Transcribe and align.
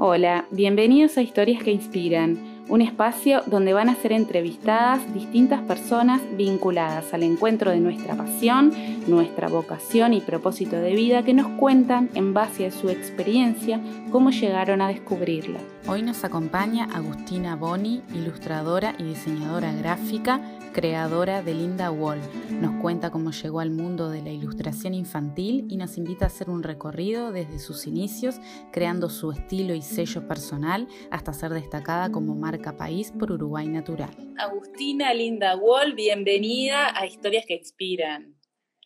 Hola, 0.00 0.46
bienvenidos 0.52 1.18
a 1.18 1.22
Historias 1.22 1.60
que 1.60 1.72
Inspiran, 1.72 2.38
un 2.68 2.82
espacio 2.82 3.42
donde 3.46 3.72
van 3.72 3.88
a 3.88 3.96
ser 3.96 4.12
entrevistadas 4.12 5.12
distintas 5.12 5.60
personas 5.62 6.22
vinculadas 6.36 7.12
al 7.12 7.24
encuentro 7.24 7.72
de 7.72 7.80
nuestra 7.80 8.14
pasión, 8.14 8.72
nuestra 9.08 9.48
vocación 9.48 10.14
y 10.14 10.20
propósito 10.20 10.76
de 10.76 10.94
vida 10.94 11.24
que 11.24 11.34
nos 11.34 11.48
cuentan 11.58 12.10
en 12.14 12.32
base 12.32 12.66
a 12.66 12.70
su 12.70 12.90
experiencia 12.90 13.80
cómo 14.12 14.30
llegaron 14.30 14.82
a 14.82 14.86
descubrirla. 14.88 15.58
Hoy 15.88 16.02
nos 16.02 16.22
acompaña 16.22 16.84
Agustina 16.94 17.56
Boni, 17.56 18.02
ilustradora 18.14 18.94
y 18.98 19.02
diseñadora 19.02 19.72
gráfica 19.72 20.40
creadora 20.72 21.42
de 21.42 21.54
Linda 21.54 21.90
Wall. 21.90 22.20
Nos 22.50 22.80
cuenta 22.80 23.10
cómo 23.10 23.30
llegó 23.30 23.60
al 23.60 23.70
mundo 23.70 24.10
de 24.10 24.22
la 24.22 24.30
ilustración 24.30 24.94
infantil 24.94 25.66
y 25.68 25.76
nos 25.76 25.98
invita 25.98 26.24
a 26.24 26.28
hacer 26.28 26.50
un 26.50 26.62
recorrido 26.62 27.32
desde 27.32 27.58
sus 27.58 27.86
inicios, 27.86 28.40
creando 28.72 29.08
su 29.08 29.32
estilo 29.32 29.74
y 29.74 29.82
sello 29.82 30.26
personal 30.26 30.88
hasta 31.10 31.32
ser 31.32 31.52
destacada 31.52 32.10
como 32.10 32.34
marca 32.34 32.76
país 32.76 33.12
por 33.12 33.32
Uruguay 33.32 33.68
Natural. 33.68 34.10
Agustina 34.38 35.14
Linda 35.14 35.56
Wall, 35.56 35.94
bienvenida 35.94 36.98
a 36.98 37.06
Historias 37.06 37.46
que 37.46 37.54
Inspiran. 37.54 38.34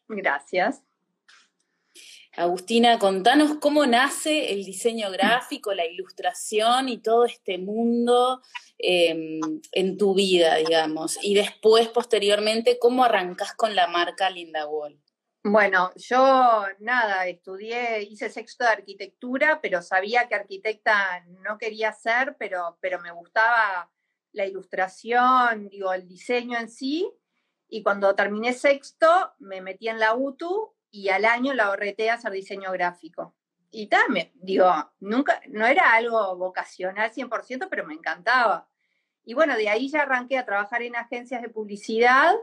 Gracias. 0.09 0.83
Agustina, 2.35 2.99
contanos 2.99 3.59
cómo 3.61 3.85
nace 3.85 4.53
el 4.53 4.65
diseño 4.65 5.11
gráfico, 5.11 5.75
la 5.75 5.85
ilustración 5.85 6.89
y 6.89 6.99
todo 6.99 7.27
este 7.27 7.59
mundo 7.59 8.41
em, 8.79 9.41
en 9.73 9.99
tu 9.99 10.15
vida, 10.15 10.55
digamos. 10.57 11.19
Y 11.23 11.35
después, 11.35 11.89
posteriormente, 11.89 12.79
cómo 12.79 13.05
arrancás 13.05 13.55
con 13.55 13.77
la 13.77 13.87
marca 13.87 14.31
Linda 14.31 14.67
Wall. 14.67 14.99
Bueno, 15.45 15.91
yo 15.97 16.65
nada, 16.79 17.27
estudié, 17.27 18.03
hice 18.03 18.31
sexto 18.31 18.65
de 18.65 18.71
arquitectura, 18.71 19.61
pero 19.61 19.83
sabía 19.83 20.27
que 20.27 20.35
arquitecta 20.35 21.27
no 21.45 21.59
quería 21.59 21.93
ser, 21.93 22.37
pero, 22.39 22.79
pero 22.81 22.99
me 23.01 23.11
gustaba 23.11 23.91
la 24.33 24.47
ilustración, 24.47 25.69
digo, 25.69 25.93
el 25.93 26.09
diseño 26.09 26.59
en 26.59 26.71
sí. 26.71 27.13
Y 27.69 27.83
cuando 27.83 28.15
terminé 28.15 28.55
sexto, 28.55 29.35
me 29.39 29.61
metí 29.61 29.89
en 29.89 29.99
la 29.99 30.15
UTU 30.15 30.73
y 30.93 31.09
al 31.09 31.25
año 31.25 31.55
la 31.55 31.65
ahorreté 31.65 32.11
a 32.11 32.15
hacer 32.15 32.31
diseño 32.31 32.71
gráfico. 32.71 33.35
Y 33.71 33.87
también, 33.87 34.31
digo, 34.35 34.71
nunca, 35.01 35.41
no 35.49 35.67
era 35.67 35.95
algo 35.95 36.37
vocacional 36.37 37.11
100%, 37.11 37.69
pero 37.71 37.87
me 37.87 37.95
encantaba. 37.95 38.69
Y 39.25 39.33
bueno, 39.33 39.57
de 39.57 39.71
ahí 39.71 39.89
ya 39.89 40.03
arranqué 40.03 40.37
a 40.37 40.45
trabajar 40.45 40.83
en 40.83 40.95
agencias 40.95 41.41
de 41.41 41.49
publicidad, 41.49 42.35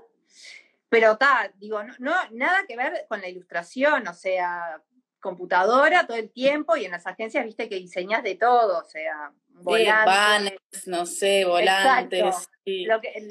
pero 0.89 1.17
tal, 1.17 1.53
digo, 1.58 1.81
no, 2.00 2.16
nada 2.31 2.66
que 2.67 2.75
ver 2.75 3.05
con 3.08 3.22
la 3.22 3.30
ilustración, 3.30 4.08
o 4.08 4.14
sea, 4.14 4.81
computadora 5.20 6.08
todo 6.08 6.17
el 6.17 6.31
tiempo 6.31 6.75
y 6.75 6.86
en 6.86 6.92
las 6.92 7.05
agencias 7.05 7.45
viste 7.45 7.70
que 7.70 7.75
diseñas 7.75 8.23
de 8.23 8.33
todo, 8.33 8.80
o 8.80 8.86
sea, 8.86 9.31
volantes. 9.50 10.88
no 10.88 11.05
sé, 11.05 11.45
volantes, 11.45 12.50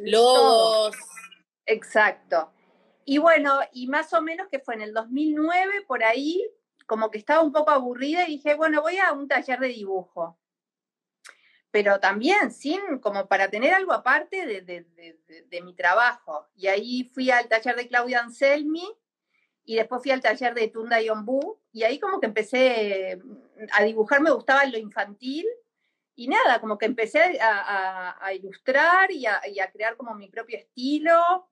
logos. 0.03 0.97
Exacto. 1.67 2.53
Y 3.11 3.17
bueno, 3.17 3.61
y 3.73 3.87
más 3.87 4.13
o 4.13 4.21
menos 4.21 4.49
que 4.49 4.59
fue 4.59 4.75
en 4.75 4.83
el 4.83 4.93
2009, 4.93 5.81
por 5.87 6.05
ahí, 6.05 6.47
como 6.85 7.11
que 7.11 7.17
estaba 7.17 7.41
un 7.41 7.53
poco 7.53 7.71
aburrida 7.71 8.29
y 8.29 8.33
dije, 8.33 8.55
bueno, 8.55 8.83
voy 8.83 8.99
a 8.99 9.13
un 9.13 9.27
taller 9.27 9.59
de 9.61 9.69
dibujo. 9.69 10.39
Pero 11.71 12.01
también 12.01 12.53
sin, 12.53 12.99
como 12.99 13.27
para 13.27 13.49
tener 13.49 13.73
algo 13.73 13.95
aparte 13.95 14.45
de, 14.45 15.63
mi 15.63 15.73
trabajo. 15.73 16.49
Y 16.55 16.67
ahí 16.67 17.05
fui 17.15 17.31
al 17.31 17.49
taller 17.49 17.77
de 17.77 17.89
Claudia 17.89 18.21
Anselmi 18.21 18.87
y 19.65 19.77
después 19.77 20.03
fui 20.03 20.11
al 20.11 20.21
taller 20.21 20.53
de 20.53 20.69
Tunda 20.69 21.01
Yombu. 21.01 21.59
Y 21.73 21.85
ahí 21.85 21.99
como 21.99 22.21
que 22.21 22.27
empecé 22.27 23.23
a 23.73 23.85
dibujar, 23.85 24.21
me 24.21 24.33
gustaba 24.33 24.67
lo 24.67 24.77
infantil. 24.77 25.47
Y 26.15 26.29
nada, 26.29 26.61
como 26.61 26.77
que 26.77 26.85
empecé 26.85 27.39
a, 27.41 28.35
ilustrar 28.35 29.11
y 29.11 29.25
a, 29.25 29.41
y 29.49 29.61
a 29.61 29.71
crear 29.71 29.97
como 29.97 30.15
mi 30.15 30.29
propio 30.29 30.59
estilo 30.59 31.49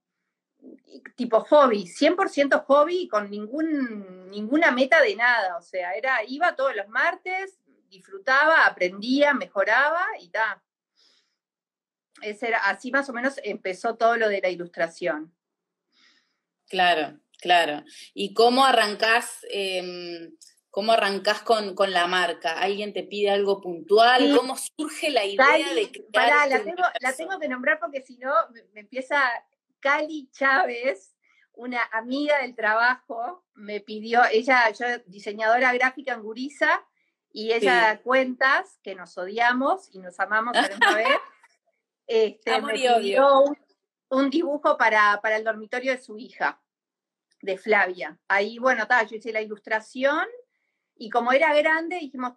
tipo 1.15 1.41
hobby, 1.41 1.87
100% 1.87 2.65
hobby 2.67 3.09
con 3.09 3.31
ningún, 3.31 4.31
ninguna 4.31 4.71
meta 4.71 5.01
de 5.01 5.17
nada, 5.17 5.57
o 5.57 5.63
sea, 5.63 5.93
era, 5.93 6.19
iba 6.27 6.57
todos 6.57 6.75
los 6.77 6.89
martes, 6.89 7.59
disfrutaba, 7.89 8.67
aprendía, 8.67 9.35
mejoraba 9.35 10.05
y 10.21 10.29
ta. 10.29 10.63
Era, 12.23 12.59
así 12.59 12.91
más 12.91 13.09
o 13.09 13.13
menos 13.13 13.35
empezó 13.45 13.97
todo 13.97 14.17
lo 14.17 14.29
de 14.29 14.41
la 14.41 14.49
ilustración. 14.49 15.35
Claro, 16.69 17.21
claro. 17.41 17.85
¿Y 18.15 18.33
cómo 18.33 18.65
arrancás, 18.65 19.47
em, 19.51 20.35
cómo 20.71 20.93
arrancás 20.93 21.43
con, 21.43 21.75
la 21.93 22.07
marca? 22.07 22.59
¿Alguien 22.59 22.93
te 22.93 23.03
pide 23.03 23.31
algo 23.31 23.61
puntual? 23.61 24.35
¿Cómo 24.37 24.57
surge 24.57 25.11
la 25.11 25.25
idea 25.25 25.75
de 25.75 25.93
crear? 25.93 26.49
la, 26.49 26.65
tengo, 26.65 26.83
la 27.01 27.13
tengo 27.15 27.39
que 27.39 27.49
nombrar 27.49 27.79
porque 27.79 28.03
si 28.03 28.17
no 28.17 28.33
me 28.73 28.81
empieza 28.81 29.23
Cali 29.87 30.29
Chávez, 30.33 31.15
una 31.53 31.81
amiga 31.93 32.39
del 32.43 32.57
trabajo, 32.57 33.45
me 33.55 33.79
pidió, 33.79 34.21
ella, 34.33 34.69
yo 34.73 34.85
diseñadora 35.07 35.73
gráfica 35.75 36.15
en 36.15 36.23
Guriza, 36.23 36.85
y 37.31 37.53
ella 37.53 37.75
da 37.77 38.03
cuentas 38.03 38.81
que 38.83 38.97
nos 38.97 39.17
odiamos 39.17 39.89
y 39.93 40.01
nos 40.01 40.19
amamos 40.19 40.57
a 40.57 40.63
la 40.63 40.69
vez. 40.97 41.19
Este, 42.05 42.61
me 42.61 42.73
pidió 42.73 43.45
un, 44.09 44.29
dibujo 44.29 44.77
para, 44.77 45.21
para, 45.23 45.37
el 45.37 45.45
dormitorio 45.45 45.93
de 45.93 46.03
su 46.03 46.19
hija, 46.19 46.61
de 47.43 47.57
Flavia. 47.57 48.19
Ahí, 48.27 48.59
bueno, 48.59 48.89
ta, 48.89 49.05
yo 49.05 49.15
hice 49.15 49.33
la 49.33 49.41
ilustración 49.41 50.27
y 50.97 51.11
como 51.11 51.31
era 51.31 51.55
grande, 51.55 52.01
dijimos, 52.01 52.33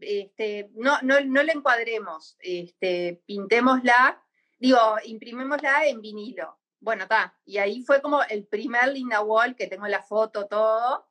este, 0.00 0.70
no, 0.74 0.98
no, 1.02 1.20
no 1.20 1.40
la 1.44 1.52
encuadremos, 1.52 2.36
este, 2.40 3.22
pintémosla, 3.26 4.20
digo, 4.58 4.80
imprimémosla 5.04 5.86
en 5.86 6.00
vinilo. 6.00 6.58
Bueno, 6.84 7.04
está. 7.04 7.34
Y 7.46 7.56
ahí 7.56 7.82
fue 7.82 8.02
como 8.02 8.22
el 8.24 8.46
primer 8.46 8.88
Linda 8.88 9.22
Wall, 9.22 9.56
que 9.56 9.68
tengo 9.68 9.86
la 9.86 10.02
foto, 10.02 10.46
todo. 10.46 11.08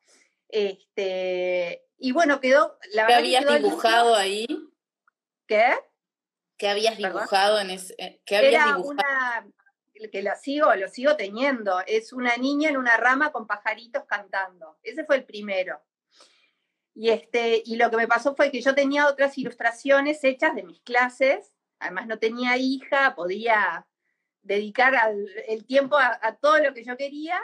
Este, 0.47 1.87
y 1.97 2.11
bueno, 2.11 2.39
quedó. 2.39 2.77
La 2.91 3.07
¿Qué 3.07 3.13
habías 3.15 3.43
dibujado 3.47 4.13
ahí? 4.13 4.45
¿Qué? 5.47 5.73
¿Qué 6.57 6.69
habías 6.69 6.95
dibujado 6.95 7.59
en 7.59 7.71
ese? 7.71 7.95
Eh, 7.97 8.21
¿qué 8.23 8.37
habías 8.37 8.67
Era 8.67 8.77
una 8.77 9.47
que 10.11 10.21
lo 10.21 10.35
sigo, 10.35 10.75
lo 10.75 10.87
sigo 10.89 11.15
teniendo. 11.15 11.81
Es 11.87 12.13
una 12.13 12.37
niña 12.37 12.69
en 12.69 12.77
una 12.77 12.95
rama 12.97 13.31
con 13.31 13.47
pajaritos 13.47 14.03
cantando. 14.05 14.77
Ese 14.83 15.05
fue 15.05 15.15
el 15.15 15.25
primero. 15.25 15.81
Y, 16.93 17.09
este, 17.09 17.63
y 17.65 17.77
lo 17.77 17.89
que 17.89 17.97
me 17.97 18.07
pasó 18.07 18.35
fue 18.35 18.51
que 18.51 18.61
yo 18.61 18.75
tenía 18.75 19.07
otras 19.07 19.35
ilustraciones 19.39 20.23
hechas 20.23 20.53
de 20.53 20.61
mis 20.61 20.81
clases. 20.81 21.51
Además 21.79 22.05
no 22.05 22.19
tenía 22.19 22.57
hija, 22.57 23.15
podía 23.15 23.87
dedicar 24.43 24.93
el 25.47 25.65
tiempo 25.65 25.97
a, 25.97 26.35
todo 26.35 26.59
lo 26.59 26.73
que 26.73 26.83
yo 26.83 26.95
quería, 26.95 27.39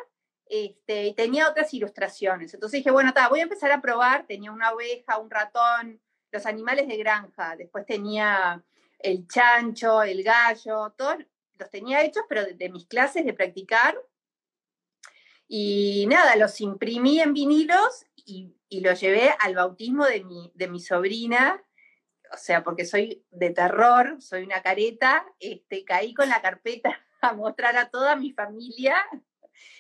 este, 0.46 1.08
y 1.08 1.14
tenía 1.14 1.50
otras 1.50 1.74
ilustraciones. 1.74 2.54
Entonces 2.54 2.80
dije, 2.80 2.92
bueno, 2.92 3.14
voy 3.30 3.40
a 3.40 3.44
empezar 3.44 3.72
a 3.72 3.82
probar. 3.82 4.26
Tenía 4.28 4.52
una 4.52 4.72
oveja, 4.74 5.18
un 5.18 5.30
ratón, 5.30 6.02
los 6.32 6.46
animales 6.46 6.88
de 6.88 6.98
granja. 6.98 7.56
Después 7.56 7.86
tenía 7.86 8.64
el 9.00 9.28
chancho, 9.28 10.04
el 10.04 10.24
gallo, 10.24 10.94
todos 10.98 11.18
los 11.58 11.70
tenía 11.70 12.04
hechos, 12.04 12.24
pero 12.28 12.46
de, 12.46 12.70
mis 12.70 12.86
clases 12.86 13.26
de 13.26 13.34
practicar. 13.34 13.98
Y 15.48 16.06
nada, 16.08 16.36
los 16.36 16.60
imprimí 16.62 17.20
en 17.20 17.34
vinilos 17.34 18.06
y, 18.16 18.56
y 18.68 18.82
los 18.82 19.00
llevé 19.00 19.34
al 19.40 19.56
bautismo 19.56 20.06
de 20.06 20.24
mi, 20.24 20.52
de 20.54 20.68
mi 20.68 20.80
sobrina, 20.80 21.64
o 22.32 22.38
sea, 22.38 22.64
porque 22.64 22.86
soy 22.86 23.24
de 23.32 23.50
terror, 23.52 24.22
soy 24.22 24.44
una 24.44 24.62
careta, 24.62 25.26
este, 25.40 25.84
caí 25.84 26.14
con 26.14 26.30
la 26.30 26.42
carpeta 26.42 27.00
a 27.22 27.34
mostrar 27.34 27.78
a 27.78 27.90
toda 27.90 28.16
mi 28.16 28.32
familia 28.32 28.96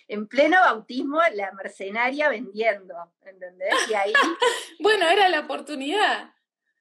en 0.07 0.27
pleno 0.27 0.59
bautismo 0.59 1.19
la 1.33 1.51
mercenaria 1.53 2.29
vendiendo, 2.29 2.95
¿entendés? 3.23 3.73
Y 3.89 3.93
ahí... 3.93 4.13
bueno, 4.79 5.07
era 5.07 5.29
la 5.29 5.41
oportunidad. 5.41 6.33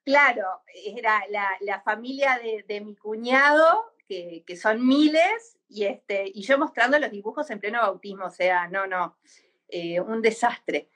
Claro, 0.05 0.63
era 0.75 1.23
la, 1.61 1.83
familia 1.83 2.41
de, 2.67 2.81
mi 2.81 2.97
cuñado, 2.97 3.93
que, 4.09 4.43
son 4.61 4.87
miles, 4.87 5.59
y, 5.69 5.85
este, 5.85 6.25
y 6.35 6.41
yo 6.41 6.57
mostrando 6.57 6.99
los 6.99 7.11
dibujos 7.11 7.51
en 7.51 7.61
pleno 7.61 7.83
bautismo, 7.83 8.25
o 8.25 8.31
sea, 8.31 8.69
no, 8.69 8.87
no, 8.87 9.19
eh, 9.69 10.01
un 10.01 10.23
desastre. 10.23 10.89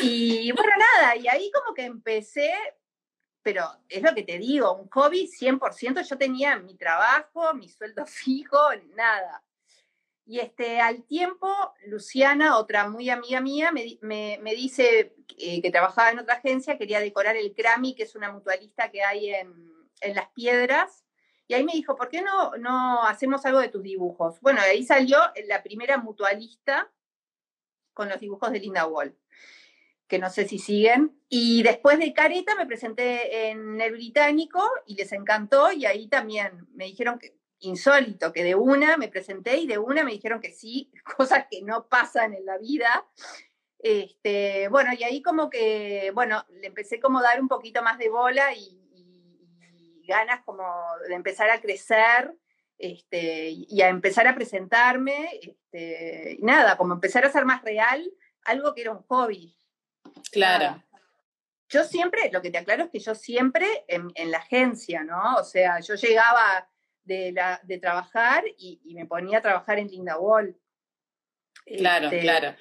Y 0.00 0.52
bueno, 0.52 0.72
nada, 0.78 1.16
y 1.16 1.26
ahí 1.26 1.50
como 1.50 1.74
que 1.74 1.82
empecé, 1.82 2.54
pero 3.42 3.64
es 3.88 4.02
lo 4.02 4.14
que 4.14 4.22
te 4.22 4.38
digo, 4.38 4.72
un 4.72 4.88
hobby 4.88 5.28
100%, 5.28 6.02
yo 6.08 6.18
tenía 6.18 6.56
mi 6.56 6.76
trabajo, 6.76 7.54
mi 7.54 7.68
sueldo 7.68 8.06
fijo, 8.06 8.58
nada. 8.94 9.42
Y 10.24 10.38
este, 10.38 10.80
al 10.80 11.04
tiempo, 11.04 11.48
Luciana, 11.86 12.56
otra 12.56 12.88
muy 12.88 13.10
amiga 13.10 13.40
mía, 13.40 13.72
me, 13.72 14.54
dice 14.54 15.16
eh, 15.36 15.60
que 15.60 15.70
trabajaba 15.70 16.10
en 16.10 16.20
otra 16.20 16.34
agencia, 16.34 16.78
quería 16.78 17.00
decorar 17.00 17.36
el 17.36 17.52
Crami, 17.54 17.96
que 17.96 18.04
es 18.04 18.14
una 18.14 18.30
mutualista 18.30 18.90
que 18.90 19.02
hay 19.02 19.34
en, 19.34 19.72
Las 20.14 20.28
Piedras, 20.30 21.04
y 21.48 21.54
ahí 21.54 21.64
me 21.64 21.72
dijo, 21.72 21.96
¿por 21.96 22.08
qué 22.08 22.22
no, 22.22 22.56
no 22.56 23.02
hacemos 23.02 23.44
algo 23.44 23.58
de 23.58 23.68
tus 23.68 23.82
dibujos? 23.82 24.40
Bueno, 24.40 24.60
ahí 24.60 24.84
salió 24.84 25.18
la 25.46 25.62
primera 25.62 25.98
mutualista 25.98 26.90
con 27.92 28.08
los 28.08 28.20
dibujos 28.20 28.52
de 28.52 28.60
Linda 28.60 28.86
Wall 28.86 29.16
que 30.12 30.18
no 30.18 30.28
sé 30.28 30.46
si 30.46 30.58
siguen. 30.58 31.18
Y 31.30 31.62
después 31.62 31.98
de 31.98 32.12
Careta 32.12 32.54
me 32.54 32.66
presenté 32.66 33.48
en 33.48 33.80
el 33.80 33.92
británico 33.92 34.62
y 34.86 34.94
les 34.94 35.10
encantó 35.12 35.72
y 35.72 35.86
ahí 35.86 36.06
también 36.06 36.68
me 36.74 36.84
dijeron 36.84 37.18
que 37.18 37.38
insólito, 37.60 38.30
que 38.30 38.44
de 38.44 38.54
una 38.54 38.98
me 38.98 39.08
presenté 39.08 39.56
y 39.56 39.66
de 39.66 39.78
una 39.78 40.04
me 40.04 40.12
dijeron 40.12 40.42
que 40.42 40.52
sí, 40.52 40.92
cosas 41.16 41.46
que 41.50 41.62
no 41.62 41.88
pasan 41.88 42.34
en 42.34 42.44
la 42.44 42.58
vida. 42.58 43.06
Este, 43.78 44.68
bueno, 44.68 44.92
y 44.92 45.02
ahí 45.02 45.22
como 45.22 45.48
que, 45.48 46.10
bueno, 46.14 46.44
le 46.60 46.66
empecé 46.66 47.00
como 47.00 47.20
a 47.20 47.22
dar 47.22 47.40
un 47.40 47.48
poquito 47.48 47.82
más 47.82 47.96
de 47.96 48.10
bola 48.10 48.52
y, 48.54 48.78
ganas 50.04 50.42
como 50.44 50.64
de 51.08 51.14
empezar 51.14 51.48
a 51.48 51.60
crecer 51.60 52.34
este, 52.76 53.50
y 53.50 53.80
a 53.80 53.88
empezar 53.88 54.26
a 54.26 54.34
presentarme, 54.34 55.40
este, 55.40 56.36
nada, 56.42 56.76
como 56.76 56.92
empezar 56.92 57.24
a 57.24 57.30
ser 57.30 57.46
más 57.46 57.62
real 57.62 58.12
algo 58.44 58.74
que 58.74 58.82
era 58.82 58.92
un 58.92 59.02
hobby. 59.04 59.56
Claro. 60.32 60.82
Yo 61.68 61.84
siempre, 61.84 62.30
lo 62.32 62.42
que 62.42 62.50
te 62.50 62.58
aclaro 62.58 62.84
es 62.84 62.90
que 62.90 62.98
yo 62.98 63.14
siempre 63.14 63.84
en, 63.86 64.30
la 64.30 64.38
agencia, 64.38 65.04
¿no? 65.04 65.36
O 65.36 65.44
sea, 65.44 65.80
yo 65.80 65.94
llegaba 65.94 66.68
de, 67.04 67.32
la, 67.32 67.60
de 67.62 67.78
trabajar 67.78 68.44
y, 68.58 68.80
me 68.94 69.06
ponía 69.06 69.38
a 69.38 69.42
trabajar 69.42 69.78
en 69.78 69.88
Linda 69.88 70.18
Wall. 70.18 70.56
Claro, 71.64 72.06
este, 72.06 72.20
claro. 72.20 72.54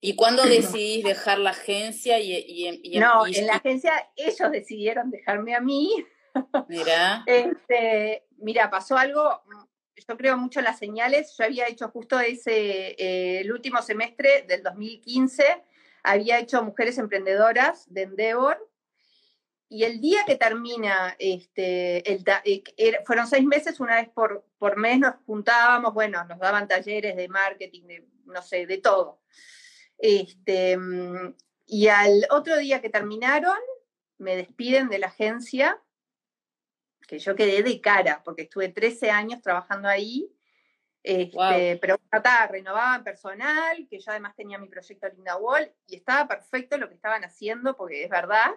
¿Y 0.00 0.16
cuándo 0.16 0.42
decidís 0.44 1.04
dejar 1.04 1.38
la 1.38 1.50
agencia? 1.50 2.18
Y, 2.18 2.98
no, 2.98 3.26
en 3.26 3.46
la 3.46 3.54
agencia 3.54 4.10
ellos 4.16 4.50
decidieron 4.50 5.10
dejarme 5.10 5.54
a 5.54 5.60
mí. 5.60 6.04
Mira. 6.68 7.24
Este, 7.26 8.26
mira, 8.38 8.70
pasó 8.70 8.96
algo, 8.96 9.42
yo 10.08 10.16
creo 10.16 10.36
mucho 10.36 10.58
en 10.58 10.64
las 10.64 10.78
señales. 10.78 11.34
Yo 11.38 11.44
había 11.44 11.68
hecho 11.68 11.88
justo 11.88 12.18
ese, 12.20 12.96
eh, 12.98 13.40
el 13.40 13.52
último 13.52 13.80
semestre 13.82 14.42
del 14.42 14.62
2015, 14.62 15.62
había 16.02 16.38
hecho 16.38 16.62
Mujeres 16.62 16.98
Emprendedoras 16.98 17.92
de 17.92 18.02
Endeavor. 18.02 18.68
Y 19.68 19.84
el 19.84 20.00
día 20.00 20.24
que 20.26 20.36
termina, 20.36 21.16
este, 21.18 22.12
el, 22.12 22.24
eh, 22.44 23.00
fueron 23.06 23.26
seis 23.26 23.44
meses, 23.44 23.80
una 23.80 23.96
vez 23.96 24.10
por, 24.10 24.46
por 24.58 24.76
mes 24.76 24.98
nos 24.98 25.14
juntábamos, 25.24 25.94
bueno, 25.94 26.22
nos 26.24 26.38
daban 26.38 26.68
talleres 26.68 27.16
de 27.16 27.28
marketing, 27.28 27.86
de, 27.86 28.06
no 28.26 28.42
sé, 28.42 28.66
de 28.66 28.78
todo. 28.78 29.22
Este, 29.96 30.76
y 31.64 31.88
al 31.88 32.26
otro 32.30 32.58
día 32.58 32.82
que 32.82 32.90
terminaron, 32.90 33.56
me 34.18 34.36
despiden 34.36 34.88
de 34.88 34.98
la 34.98 35.06
agencia, 35.06 35.80
que 37.08 37.18
yo 37.18 37.34
quedé 37.34 37.62
de 37.62 37.80
cara, 37.80 38.22
porque 38.24 38.42
estuve 38.42 38.68
13 38.68 39.10
años 39.10 39.40
trabajando 39.40 39.88
ahí, 39.88 40.30
este, 41.02 41.78
pero 41.80 41.98
estaba, 42.12 42.46
renovaban 42.46 43.02
personal, 43.02 43.86
que 43.88 43.98
yo 43.98 44.10
además 44.10 44.34
tenía 44.36 44.58
mi 44.58 44.68
proyecto 44.68 45.08
Linda 45.08 45.36
Wall, 45.36 45.72
y 45.86 45.96
estaba 45.96 46.28
perfecto 46.28 46.78
lo 46.78 46.88
que 46.88 46.94
estaban 46.94 47.24
haciendo, 47.24 47.76
porque 47.76 48.04
es 48.04 48.10
verdad, 48.10 48.50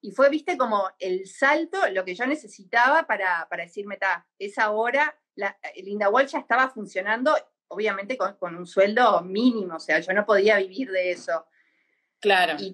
y 0.00 0.12
fue, 0.12 0.30
viste, 0.30 0.56
como 0.56 0.88
el 0.98 1.26
salto, 1.26 1.78
lo 1.90 2.04
que 2.04 2.14
yo 2.14 2.26
necesitaba 2.26 3.04
para, 3.06 3.46
para 3.50 3.64
decirme, 3.64 3.96
ta, 3.96 4.26
esa 4.38 4.70
hora, 4.70 5.18
la, 5.34 5.58
Linda 5.76 6.08
Wall 6.08 6.26
ya 6.26 6.38
estaba 6.38 6.68
funcionando 6.70 7.34
obviamente 7.68 8.16
con, 8.16 8.56
un 8.56 8.66
sueldo 8.66 9.20
mínimo, 9.22 9.76
o 9.76 9.80
sea, 9.80 10.00
yo 10.00 10.12
no 10.12 10.24
podía 10.24 10.58
vivir 10.58 10.90
de 10.90 11.12
eso. 11.12 11.46
Claro. 12.20 12.56
Y 12.58 12.72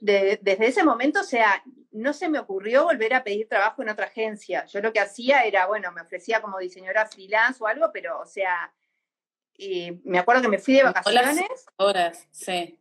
desde 0.00 0.66
ese 0.66 0.84
momento, 0.84 1.20
o 1.20 1.24
sea, 1.24 1.62
no 1.90 2.12
se 2.12 2.28
me 2.28 2.38
ocurrió 2.38 2.84
volver 2.84 3.14
a 3.14 3.24
pedir 3.24 3.48
trabajo 3.48 3.82
en 3.82 3.88
otra 3.88 4.06
agencia. 4.06 4.64
Yo 4.66 4.80
lo 4.80 4.92
que 4.92 5.00
hacía 5.00 5.42
era, 5.44 5.66
bueno, 5.66 5.90
me 5.92 6.02
ofrecía 6.02 6.40
como 6.40 6.58
diseñadora 6.58 7.06
freelance 7.06 7.62
o 7.62 7.66
algo, 7.66 7.90
pero, 7.92 8.20
o 8.20 8.26
sea, 8.26 8.72
me 10.04 10.18
acuerdo 10.18 10.42
que 10.42 10.48
me 10.48 10.58
fui 10.58 10.74
de 10.74 10.84
vacaciones. 10.84 11.66
Horas, 11.76 12.28
sí. 12.30 12.78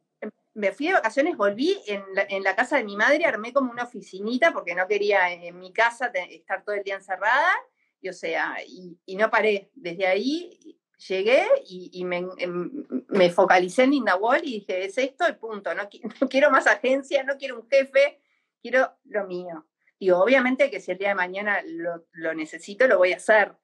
Me 0.55 0.71
fui 0.71 0.87
de 0.87 0.93
vacaciones, 0.93 1.35
volví 1.35 1.81
en 1.87 2.03
la, 2.13 2.27
en 2.29 2.43
la, 2.43 2.55
casa 2.55 2.77
de 2.77 2.83
mi 2.83 2.95
madre, 2.95 3.25
armé 3.25 3.53
como 3.53 3.71
una 3.71 3.83
oficinita 3.83 4.53
porque 4.53 4.75
no 4.75 4.87
quería 4.87 5.31
en 5.31 5.57
mi 5.57 5.73
casa 5.73 6.11
estar 6.29 6.63
todo 6.63 6.75
el 6.75 6.83
día 6.83 6.95
encerrada, 6.95 7.51
y 7.99 8.09
o 8.09 8.13
sea, 8.13 8.57
y, 8.67 8.99
y 9.05 9.15
no 9.15 9.31
paré. 9.31 9.71
Desde 9.73 10.05
ahí 10.05 10.59
llegué 11.07 11.45
y, 11.65 12.03
em, 12.03 12.85
me, 13.09 13.29
focalicé 13.29 13.83
en 13.83 13.91
Linda 13.91 14.15
Wall 14.15 14.41
y 14.43 14.59
dije, 14.59 14.85
es 14.85 14.97
esto 14.97 15.25
el 15.25 15.37
punto, 15.37 15.71
no, 15.75 15.89
quiero 16.29 16.51
más 16.51 16.67
agencia, 16.67 17.23
no 17.23 17.37
quiero 17.37 17.59
un 17.59 17.67
jefe, 17.69 18.19
quiero 18.61 18.91
lo 19.05 19.25
mío. 19.25 19.65
Y 19.99 20.09
obviamente 20.11 20.69
que 20.69 20.79
si 20.79 20.91
el 20.91 20.97
día 20.97 21.09
de 21.09 21.15
mañana 21.15 21.61
lo, 21.65 22.33
necesito, 22.33 22.87
lo 22.87 22.97
voy 22.97 23.13
a 23.13 23.17
hacer, 23.17 23.55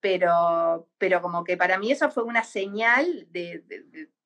pero, 0.00 0.88
pero 0.98 1.22
como 1.22 1.42
que 1.42 1.56
para 1.56 1.78
mí 1.78 1.90
eso 1.90 2.10
fue 2.10 2.24
una 2.24 2.44
señal 2.44 3.26
de, 3.30 3.62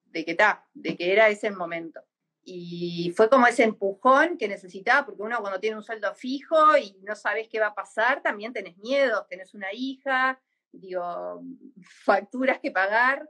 de, 0.06 0.24
que 0.24 0.32
está, 0.32 0.66
de 0.74 0.96
que 0.96 1.12
era 1.12 1.28
ese 1.28 1.50
momento. 1.50 2.00
Y 2.42 3.12
fue 3.16 3.28
como 3.28 3.46
ese 3.46 3.62
empujón 3.62 4.36
que 4.36 4.48
necesitaba, 4.48 5.06
porque 5.06 5.22
uno 5.22 5.38
cuando 5.40 5.60
tiene 5.60 5.76
un 5.76 5.82
sueldo 5.82 6.12
fijo 6.14 6.76
y 6.76 6.98
no 7.02 7.14
sabes 7.14 7.48
qué 7.48 7.60
va 7.60 7.68
a 7.68 7.74
pasar, 7.74 8.22
también 8.22 8.52
tenés 8.52 8.76
miedo, 8.78 9.26
tenés 9.28 9.54
una 9.54 9.72
hija, 9.72 10.40
digo, 10.72 11.42
facturas 12.04 12.60
que 12.60 12.70
pagar. 12.70 13.28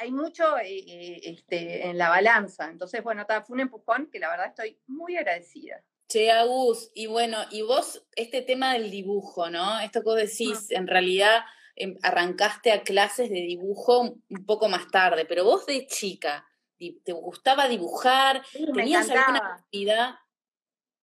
Hay 0.00 0.10
mucho 0.10 0.58
eh, 0.58 0.84
eh, 0.86 1.20
este, 1.24 1.86
en 1.86 1.98
la 1.98 2.08
balanza. 2.08 2.68
Entonces, 2.68 3.02
bueno, 3.02 3.24
fue 3.46 3.54
un 3.54 3.60
empujón 3.60 4.08
que 4.10 4.18
la 4.18 4.30
verdad 4.30 4.48
estoy 4.48 4.78
muy 4.86 5.16
agradecida. 5.16 5.82
Che, 6.08 6.30
Agus, 6.30 6.90
y 6.94 7.06
bueno, 7.06 7.38
y 7.50 7.62
vos, 7.62 8.06
este 8.16 8.42
tema 8.42 8.74
del 8.74 8.90
dibujo, 8.90 9.48
¿no? 9.48 9.80
Esto 9.80 10.00
que 10.00 10.04
vos 10.04 10.16
decís, 10.16 10.70
en 10.70 10.86
realidad 10.86 11.42
em, 11.74 11.96
arrancaste 12.02 12.70
a 12.72 12.82
clases 12.82 13.30
de 13.30 13.40
dibujo 13.40 14.18
un 14.28 14.46
poco 14.46 14.68
más 14.68 14.90
tarde, 14.90 15.24
pero 15.24 15.44
vos 15.44 15.64
de 15.64 15.86
chica, 15.86 16.46
¿te 16.76 17.12
gustaba 17.12 17.68
dibujar? 17.68 18.42
¿Tenías 18.74 19.08
alguna 19.08 19.54
actividad? 19.54 20.14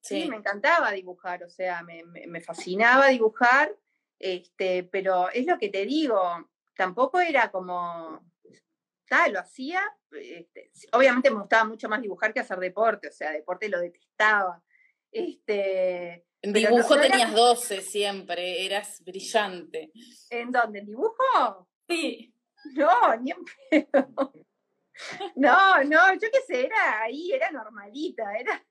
Sí. 0.02 0.28
me 0.30 0.38
encantaba 0.38 0.92
dibujar, 0.92 1.44
o 1.44 1.50
sea, 1.50 1.84
me, 1.84 2.04
me 2.06 2.42
fascinaba 2.42 3.08
dibujar 3.08 3.76
este, 4.20 4.84
pero 4.84 5.30
es 5.30 5.46
lo 5.46 5.58
que 5.58 5.70
te 5.70 5.86
digo, 5.86 6.22
tampoco 6.76 7.20
era 7.20 7.50
como, 7.50 8.22
tal, 9.08 9.34
lo 9.34 9.40
hacía, 9.40 9.82
este, 10.12 10.72
obviamente 10.92 11.32
me 11.32 11.40
gustaba 11.40 11.64
mucho 11.66 11.90
más 11.90 12.02
dibujar 12.02 12.34
que 12.34 12.42
hacer 12.42 12.60
deporte, 12.60 13.08
o 13.08 13.12
sea, 13.12 13.32
deporte 13.32 13.70
lo 13.70 13.80
detestaba. 13.80 14.62
Este, 15.12 16.26
en 16.42 16.54
dibujo 16.54 17.00
tenías 17.00 17.34
12 17.34 17.82
siempre, 17.82 18.66
eras 18.66 19.02
brillante. 19.04 19.92
¿En 20.30 20.52
dónde? 20.52 20.80
¿En 20.80 20.86
dibujo? 20.86 21.68
Sí. 21.88 22.34
No, 22.76 23.16
ni 23.18 23.32
en 23.32 23.46
pedo. 23.70 24.34
No, 25.38 25.82
no, 25.86 26.14
yo 26.16 26.28
qué 26.30 26.42
sé, 26.46 26.66
era 26.66 27.04
ahí, 27.04 27.32
era 27.32 27.50
normalita, 27.52 28.38
era 28.38 28.62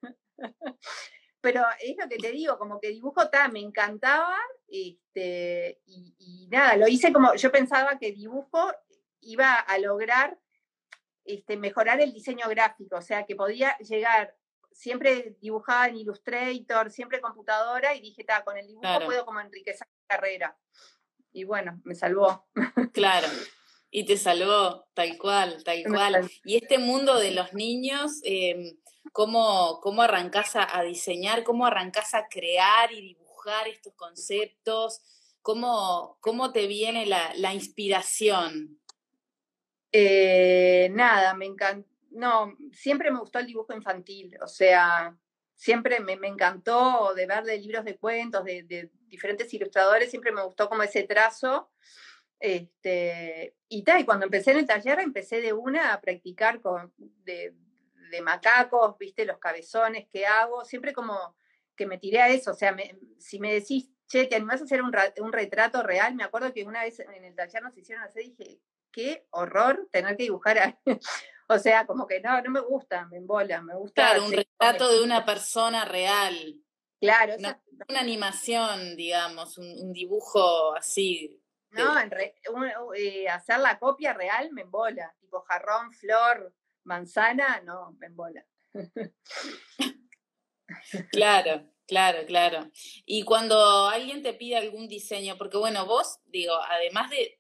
pero 1.41 1.63
es 1.81 1.97
lo 1.97 2.09
que 2.09 2.17
te 2.17 2.33
digo, 2.33 2.59
como 2.59 2.81
que 2.81 2.89
dibujo 2.89 3.29
ta, 3.31 3.49
me 3.49 3.61
encantaba, 3.61 4.37
este, 4.67 5.81
y, 5.87 6.49
nada, 6.51 6.77
lo 6.77 6.89
hice 6.89 7.13
como, 7.13 7.35
yo 7.35 7.53
pensaba 7.53 7.99
que 7.99 8.13
dibujo 8.13 8.73
iba 9.21 9.55
a 9.55 9.79
lograr 9.79 10.39
este, 11.25 11.57
mejorar 11.57 12.01
el 12.01 12.13
diseño 12.13 12.49
gráfico, 12.49 12.97
o 12.97 13.03
sea, 13.03 13.25
que 13.25 13.37
podía 13.37 13.77
llegar, 13.79 14.35
siempre 14.73 15.37
dibujaba 15.41 15.89
en 15.89 15.97
Illustrator, 15.97 16.91
siempre 16.91 17.21
computadora, 17.21 17.95
y 17.95 18.01
dije, 18.01 18.25
ta, 18.25 18.45
con 18.45 18.57
el 18.57 18.67
dibujo 18.67 18.89
puedo 19.05 19.25
como 19.25 19.41
enriquecer 19.41 19.87
la 19.87 20.17
carrera. 20.17 20.59
Y 21.33 21.45
bueno, 21.45 21.81
me 21.85 21.95
salvó. 21.95 22.49
Claro. 22.93 23.29
Y 23.91 24.05
te 24.05 24.17
salvó, 24.17 24.87
tal 24.95 25.17
cual, 25.19 25.63
tal 25.65 25.83
cual. 25.89 26.31
Y 26.45 26.57
este 26.57 26.79
mundo 26.79 27.19
de 27.19 27.31
los 27.31 27.53
niños, 27.55 28.21
eh, 28.25 28.77
cómo, 29.13 29.81
cómo 29.81 30.03
arrancás 30.03 30.53
a, 30.55 30.83
diseñar, 30.83 31.45
cómo 31.45 31.67
arrancás 31.67 32.15
a 32.15 32.29
crear 32.29 32.93
y 32.93 33.01
dibujar 33.01 33.69
estos 33.69 33.95
conceptos, 33.95 35.01
cómo, 35.43 36.19
cómo 36.21 36.53
te 36.53 36.67
viene 36.67 37.07
la, 37.07 37.55
inspiración. 37.55 38.81
Eh, 39.93 40.89
nada, 40.93 41.35
me 41.35 41.47
encanta. 41.47 41.89
No, 42.11 42.57
siempre 42.73 43.11
me 43.11 43.21
gustó 43.21 43.39
el 43.39 43.47
dibujo 43.47 43.75
infantil, 43.75 44.37
o 44.43 44.49
sea, 44.49 45.15
siempre 45.55 46.01
me, 46.01 46.15
encantó 46.27 47.13
de 47.15 47.27
ver 47.27 47.45
de 47.45 47.59
libros 47.59 47.85
de 47.85 47.99
cuentos, 47.99 48.45
de, 48.45 48.91
diferentes 49.09 49.53
ilustradores, 49.53 50.11
siempre 50.11 50.33
me 50.33 50.43
gustó 50.43 50.69
como 50.69 50.83
ese 50.83 51.03
trazo. 51.05 51.71
Este, 52.41 53.57
y 53.69 53.83
tal, 53.83 54.01
y 54.01 54.05
cuando 54.05 54.25
empecé 54.25 54.53
en 54.53 54.59
el 54.59 54.67
taller, 54.67 55.01
empecé 55.01 55.41
de 55.41 55.53
una 55.53 55.93
a 55.93 56.01
practicar 56.01 56.61
con, 56.61 56.93
de, 56.97 57.55
de 58.11 58.23
macacos, 58.23 58.97
viste, 58.99 59.25
los 59.25 59.39
cabezones 59.39 60.07
que 60.13 60.27
hago, 60.27 60.65
siempre 60.65 60.93
como 60.93 61.37
que 61.77 61.87
me 61.87 61.99
tiré 61.99 62.21
a 62.21 62.29
eso, 62.29 62.51
o 62.51 62.55
sea, 62.55 62.77
si 63.19 63.39
me 63.39 63.53
decís, 63.55 63.91
che, 64.09 64.27
¿te 64.27 64.37
animás 64.37 64.61
a 64.61 64.65
hacer 64.65 64.83
un, 64.83 65.33
retrato 65.33 65.83
real? 65.83 66.15
Me 66.15 66.25
acuerdo 66.25 66.53
que 66.53 66.65
una 66.65 66.83
vez 66.83 66.99
en 67.01 67.25
el 67.25 67.35
taller 67.35 67.63
nos 67.63 67.77
hicieron 67.77 68.05
hacer, 68.05 68.25
dije, 68.25 68.61
qué 68.91 69.27
horror 69.31 69.89
tener 69.93 70.17
que 70.17 70.25
dibujar 70.25 70.59
a... 70.59 70.79
o 71.49 71.59
sea, 71.59 71.87
como 71.87 72.07
que 72.07 72.21
no, 72.21 72.41
no 72.43 72.51
me 72.51 72.61
gusta, 72.61 73.07
me 73.07 73.19
embola, 73.19 73.63
me 73.63 73.77
gusta... 73.77 74.03
Claro, 74.03 74.27
un 74.27 74.33
retrato 74.33 74.91
de 74.91 75.03
una 75.03 75.25
persona 75.25 75.85
real. 75.85 76.61
Claro. 77.01 77.37
Una, 77.39 77.61
animación, 78.01 78.97
digamos, 78.97 79.57
un, 79.59 79.93
dibujo 79.93 80.75
así. 80.75 81.41
No, 81.71 81.95
eh, 82.97 83.29
hacer 83.29 83.61
la 83.61 83.79
copia 83.79 84.15
real 84.15 84.51
me 84.53 84.63
embola, 84.63 85.15
tipo 85.21 85.43
jarrón, 85.43 85.93
flor, 85.93 86.53
manzana, 86.89 87.61
no, 87.61 87.93
me 88.01 88.07
embola. 88.07 88.45
Claro, 91.11 91.71
claro, 91.87 92.27
claro. 92.27 92.71
Y 93.07 93.23
cuando 93.23 93.87
alguien 93.87 94.23
te 94.23 94.35
pide 94.35 94.57
algún 94.57 94.89
diseño, 94.89 95.37
porque 95.39 95.57
bueno, 95.57 95.87
vos, 95.87 96.19
digo, 96.27 96.55
además 96.69 97.11
de, 97.11 97.39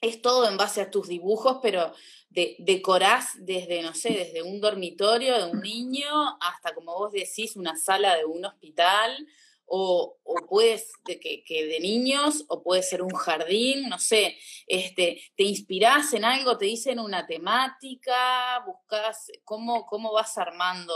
es 0.00 0.20
todo 0.22 0.48
en 0.48 0.56
base 0.56 0.80
a 0.80 0.90
tus 0.90 1.08
dibujos, 1.08 1.58
pero 1.62 1.92
de, 2.30 2.56
decorás 2.58 3.30
desde, 3.38 3.82
no 3.82 3.94
sé, 3.94 4.10
desde 4.10 4.42
un 4.42 4.60
dormitorio 4.60 5.38
de 5.38 5.50
un 5.50 5.60
niño 5.60 6.38
hasta, 6.40 6.74
como 6.74 6.94
vos 6.94 7.12
decís, 7.12 7.56
una 7.56 7.76
sala 7.76 8.16
de 8.16 8.24
un 8.24 8.44
hospital, 8.44 9.26
o, 9.74 10.18
o 10.22 10.34
puedes 10.46 10.92
de, 11.06 11.18
que, 11.18 11.42
que, 11.44 11.64
de 11.64 11.80
niños, 11.80 12.44
o 12.48 12.62
puede 12.62 12.82
ser 12.82 13.00
un 13.00 13.14
jardín, 13.14 13.88
no 13.88 13.98
sé, 13.98 14.36
este, 14.66 15.22
te 15.34 15.44
inspirás 15.44 16.12
en 16.12 16.26
algo, 16.26 16.58
te 16.58 16.66
dicen 16.66 17.00
una 17.00 17.26
temática, 17.26 18.62
buscas, 18.66 19.32
¿cómo, 19.44 19.86
cómo 19.86 20.12
vas 20.12 20.36
armando 20.36 20.94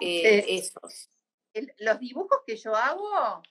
eh, 0.00 0.44
esos? 0.48 1.08
los 1.78 1.98
dibujos 1.98 2.40
que 2.46 2.58
yo 2.58 2.76
hago, 2.76 3.42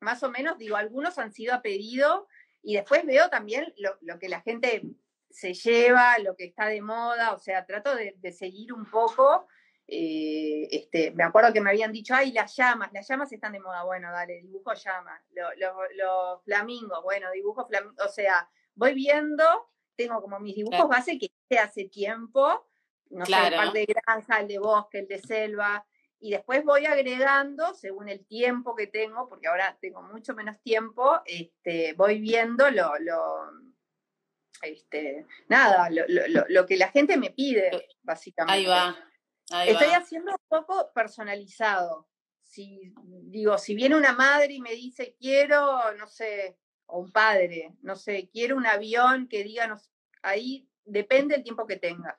más 0.00 0.22
o 0.22 0.30
menos, 0.30 0.58
digo, 0.58 0.76
algunos 0.76 1.16
han 1.16 1.32
sido 1.32 1.54
a 1.54 1.62
pedido, 1.62 2.28
y 2.62 2.74
después 2.74 3.06
veo 3.06 3.30
también 3.30 3.72
lo, 3.78 3.96
lo 4.02 4.18
que 4.18 4.28
la 4.28 4.42
gente 4.42 4.82
se 5.30 5.54
lleva, 5.54 6.18
lo 6.18 6.36
que 6.36 6.44
está 6.44 6.66
de 6.66 6.82
moda, 6.82 7.32
o 7.32 7.38
sea, 7.38 7.64
trato 7.64 7.94
de, 7.94 8.16
de 8.18 8.32
seguir 8.32 8.74
un 8.74 8.84
poco. 8.84 9.48
Eh, 9.92 10.68
este, 10.70 11.10
me 11.10 11.24
acuerdo 11.24 11.52
que 11.52 11.60
me 11.60 11.70
habían 11.70 11.90
dicho, 11.90 12.14
ay, 12.14 12.30
las 12.30 12.54
llamas, 12.54 12.92
las 12.92 13.08
llamas 13.08 13.32
están 13.32 13.50
de 13.50 13.58
moda, 13.58 13.82
bueno, 13.82 14.12
dale, 14.12 14.40
dibujo 14.40 14.72
llamas, 14.72 15.20
los 15.34 15.50
lo, 15.96 16.40
flamingos, 16.44 17.02
bueno, 17.02 17.28
dibujo 17.32 17.66
flamingos, 17.66 18.06
o 18.06 18.08
sea, 18.08 18.48
voy 18.76 18.94
viendo, 18.94 19.42
tengo 19.96 20.22
como 20.22 20.38
mis 20.38 20.54
dibujos 20.54 20.88
base 20.88 21.18
que 21.18 21.26
hice 21.26 21.58
hace 21.58 21.84
tiempo, 21.86 22.68
no 23.08 23.26
sé, 23.26 23.34
el 23.48 23.52
par 23.52 23.72
de 23.72 23.86
granja, 23.86 24.38
el 24.38 24.46
de 24.46 24.58
bosque, 24.60 25.00
el 25.00 25.08
de 25.08 25.18
selva, 25.18 25.84
y 26.20 26.30
después 26.30 26.64
voy 26.64 26.86
agregando 26.86 27.74
según 27.74 28.08
el 28.08 28.24
tiempo 28.26 28.76
que 28.76 28.86
tengo, 28.86 29.28
porque 29.28 29.48
ahora 29.48 29.76
tengo 29.80 30.02
mucho 30.02 30.36
menos 30.36 30.60
tiempo, 30.62 31.20
este, 31.26 31.94
voy 31.94 32.20
viendo 32.20 32.70
lo, 32.70 32.96
lo 33.00 33.50
este, 34.62 35.26
nada, 35.48 35.90
lo, 35.90 36.04
lo, 36.06 36.44
lo, 36.48 36.64
que 36.64 36.76
la 36.76 36.90
gente 36.90 37.16
me 37.16 37.30
pide, 37.30 37.88
básicamente. 38.04 38.52
Ahí 38.52 38.66
va. 38.66 38.96
Estoy 39.50 39.88
haciendo 39.88 40.32
un 40.32 40.38
poco 40.48 40.92
personalizado. 40.94 42.08
Si, 42.42 42.92
digo, 43.04 43.58
si 43.58 43.74
viene 43.74 43.96
una 43.96 44.12
madre 44.12 44.54
y 44.54 44.60
me 44.60 44.72
dice, 44.72 45.16
quiero, 45.20 45.92
no 45.94 46.06
sé, 46.06 46.58
o 46.86 47.00
un 47.00 47.12
padre, 47.12 47.74
no 47.82 47.96
sé, 47.96 48.28
quiero 48.32 48.56
un 48.56 48.66
avión 48.66 49.28
que 49.28 49.44
diga, 49.44 49.66
no 49.66 49.78
sé, 49.78 49.90
ahí 50.22 50.68
depende 50.84 51.36
el 51.36 51.42
tiempo 51.42 51.66
que 51.66 51.76
tenga. 51.76 52.18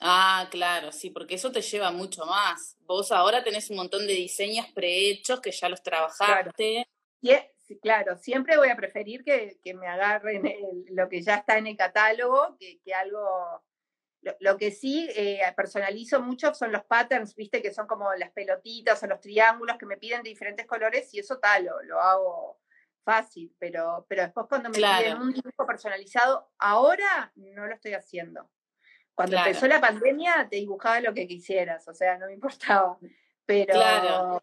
Ah, 0.00 0.48
claro, 0.50 0.92
sí, 0.92 1.10
porque 1.10 1.36
eso 1.36 1.50
te 1.50 1.62
lleva 1.62 1.90
mucho 1.90 2.26
más. 2.26 2.76
Vos 2.80 3.12
ahora 3.12 3.42
tenés 3.42 3.70
un 3.70 3.76
montón 3.76 4.06
de 4.06 4.12
diseños 4.12 4.66
prehechos 4.74 5.40
que 5.40 5.50
ya 5.50 5.68
los 5.68 5.82
trabajaste. 5.82 6.86
Claro, 7.20 7.46
sí, 7.58 7.78
claro 7.78 8.16
siempre 8.16 8.56
voy 8.56 8.68
a 8.68 8.76
preferir 8.76 9.24
que, 9.24 9.58
que 9.62 9.74
me 9.74 9.88
agarren 9.88 10.46
el, 10.46 10.84
lo 10.94 11.08
que 11.08 11.22
ya 11.22 11.36
está 11.36 11.58
en 11.58 11.66
el 11.66 11.76
catálogo 11.76 12.56
que, 12.58 12.80
que 12.84 12.94
algo... 12.94 13.64
Lo, 14.26 14.36
lo, 14.40 14.56
que 14.56 14.72
sí 14.72 15.08
eh, 15.14 15.40
personalizo 15.54 16.20
mucho 16.20 16.52
son 16.52 16.72
los 16.72 16.84
patterns, 16.84 17.36
viste, 17.36 17.62
que 17.62 17.72
son 17.72 17.86
como 17.86 18.12
las 18.14 18.32
pelotitas 18.32 19.00
o 19.00 19.06
los 19.06 19.20
triángulos 19.20 19.78
que 19.78 19.86
me 19.86 19.98
piden 19.98 20.24
de 20.24 20.30
diferentes 20.30 20.66
colores 20.66 21.14
y 21.14 21.20
eso 21.20 21.38
tal, 21.38 21.66
lo, 21.66 21.80
lo 21.84 22.00
hago 22.00 22.60
fácil, 23.04 23.54
pero, 23.60 24.04
pero 24.08 24.22
después 24.22 24.46
cuando 24.48 24.68
me 24.68 24.74
claro. 24.74 25.04
piden 25.04 25.22
un 25.22 25.32
dibujo 25.32 25.64
personalizado, 25.64 26.50
ahora 26.58 27.30
no 27.36 27.68
lo 27.68 27.72
estoy 27.72 27.94
haciendo. 27.94 28.50
Cuando 29.14 29.36
claro. 29.36 29.48
empezó 29.48 29.68
la 29.68 29.80
pandemia 29.80 30.48
te 30.50 30.56
dibujaba 30.56 31.00
lo 31.00 31.14
que 31.14 31.28
quisieras, 31.28 31.86
o 31.86 31.94
sea, 31.94 32.18
no 32.18 32.26
me 32.26 32.34
importaba. 32.34 32.98
Pero, 33.46 33.74
claro. 33.74 34.42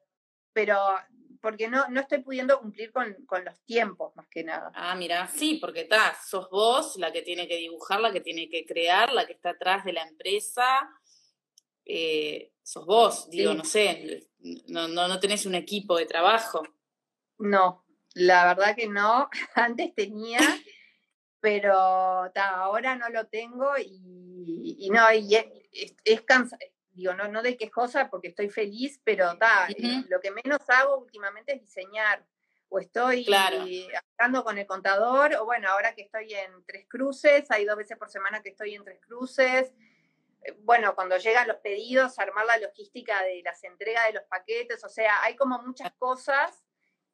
pero 0.53 0.77
porque 1.43 1.67
no, 1.67 1.85
no 1.89 1.99
estoy 1.99 2.19
pudiendo 2.19 2.57
cumplir 2.57 2.89
con, 2.93 3.13
con, 3.25 3.43
los 3.43 3.59
tiempos, 3.65 4.15
más 4.15 4.25
que 4.29 4.45
nada. 4.45 4.71
Ah, 4.73 4.95
mira, 4.95 5.27
sí, 5.27 5.55
porque 5.55 5.81
está, 5.81 6.15
sos 6.25 6.49
vos 6.49 6.95
la 6.95 7.11
que 7.11 7.21
tiene 7.21 7.49
que 7.49 7.57
dibujar, 7.57 7.99
la 7.99 8.13
que 8.13 8.21
tiene 8.21 8.47
que 8.47 8.65
crear, 8.65 9.11
la 9.11 9.25
que 9.25 9.33
está 9.33 9.49
atrás 9.49 9.83
de 9.83 9.91
la 9.91 10.03
empresa. 10.03 10.63
Eh, 11.83 12.53
sos 12.63 12.85
vos, 12.85 13.29
digo, 13.29 13.51
sí. 13.51 13.57
no 13.57 13.63
sé, 13.65 14.29
no, 14.67 14.87
no, 14.87 15.09
no 15.09 15.19
tenés 15.19 15.45
un 15.45 15.55
equipo 15.55 15.97
de 15.97 16.05
trabajo. 16.05 16.63
No, 17.39 17.83
la 18.13 18.45
verdad 18.45 18.73
que 18.73 18.87
no. 18.87 19.29
Antes 19.55 19.93
tenía, 19.93 20.39
pero 21.41 22.31
ta, 22.33 22.51
ahora 22.51 22.95
no 22.95 23.09
lo 23.09 23.27
tengo 23.27 23.77
y, 23.77 24.77
y 24.79 24.89
no, 24.91 25.11
y 25.11 25.35
es, 25.35 25.45
es, 25.73 25.93
es 26.05 26.21
cansado 26.21 26.61
digo, 26.93 27.13
no, 27.13 27.27
no 27.27 27.41
de 27.41 27.57
quejosa 27.57 28.09
porque 28.09 28.29
estoy 28.29 28.49
feliz, 28.49 28.99
pero 29.03 29.37
ta, 29.37 29.67
uh 29.69 29.73
-huh. 29.73 30.05
lo 30.09 30.19
que 30.19 30.31
menos 30.31 30.59
hago 30.67 30.97
últimamente 30.97 31.53
es 31.53 31.61
diseñar. 31.61 32.25
O 32.69 32.79
estoy 32.79 33.23
claro. 33.25 33.65
hablando 34.17 34.43
con 34.43 34.57
el 34.57 34.65
contador, 34.65 35.35
o 35.35 35.45
bueno, 35.45 35.69
ahora 35.69 35.93
que 35.93 36.01
estoy 36.01 36.33
en 36.33 36.65
Tres 36.65 36.87
Cruces, 36.87 37.51
hay 37.51 37.65
dos 37.65 37.77
veces 37.77 37.97
por 37.97 38.09
semana 38.09 38.41
que 38.41 38.49
estoy 38.49 38.73
en 38.73 38.83
Tres 38.83 38.99
Cruces. 38.99 39.73
Bueno, 40.59 40.95
cuando 40.95 41.17
llegan 41.17 41.47
los 41.47 41.57
pedidos, 41.57 42.17
armar 42.17 42.45
la 42.47 42.57
logística 42.57 43.21
de 43.21 43.43
las 43.43 43.63
entregas 43.63 44.07
de 44.07 44.13
los 44.13 44.23
paquetes, 44.23 44.83
o 44.83 44.89
sea, 44.89 45.21
hay 45.21 45.35
como 45.35 45.61
muchas 45.61 45.93
cosas. 45.99 46.63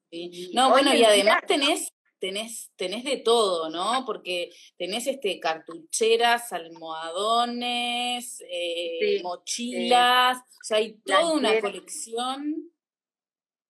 Sí. 0.09 0.51
No, 0.53 0.69
bueno, 0.69 0.93
y 0.93 1.03
además 1.03 1.41
tenés 1.45 1.91
tenés, 2.20 2.72
tenés 2.76 3.04
de 3.04 3.18
todo, 3.18 3.70
¿no? 3.70 4.06
Porque 4.06 4.52
tenés 4.78 5.08
este 5.08 5.40
cartucheras, 5.40 6.52
almohadones, 6.54 8.44
eh, 8.50 8.98
sí, 9.00 9.24
mochilas, 9.24 10.38
sí. 10.38 10.44
o 10.44 10.64
sea, 10.64 10.78
hay 10.78 10.94
toda 11.00 11.34
una 11.34 11.60
colección. 11.60 12.72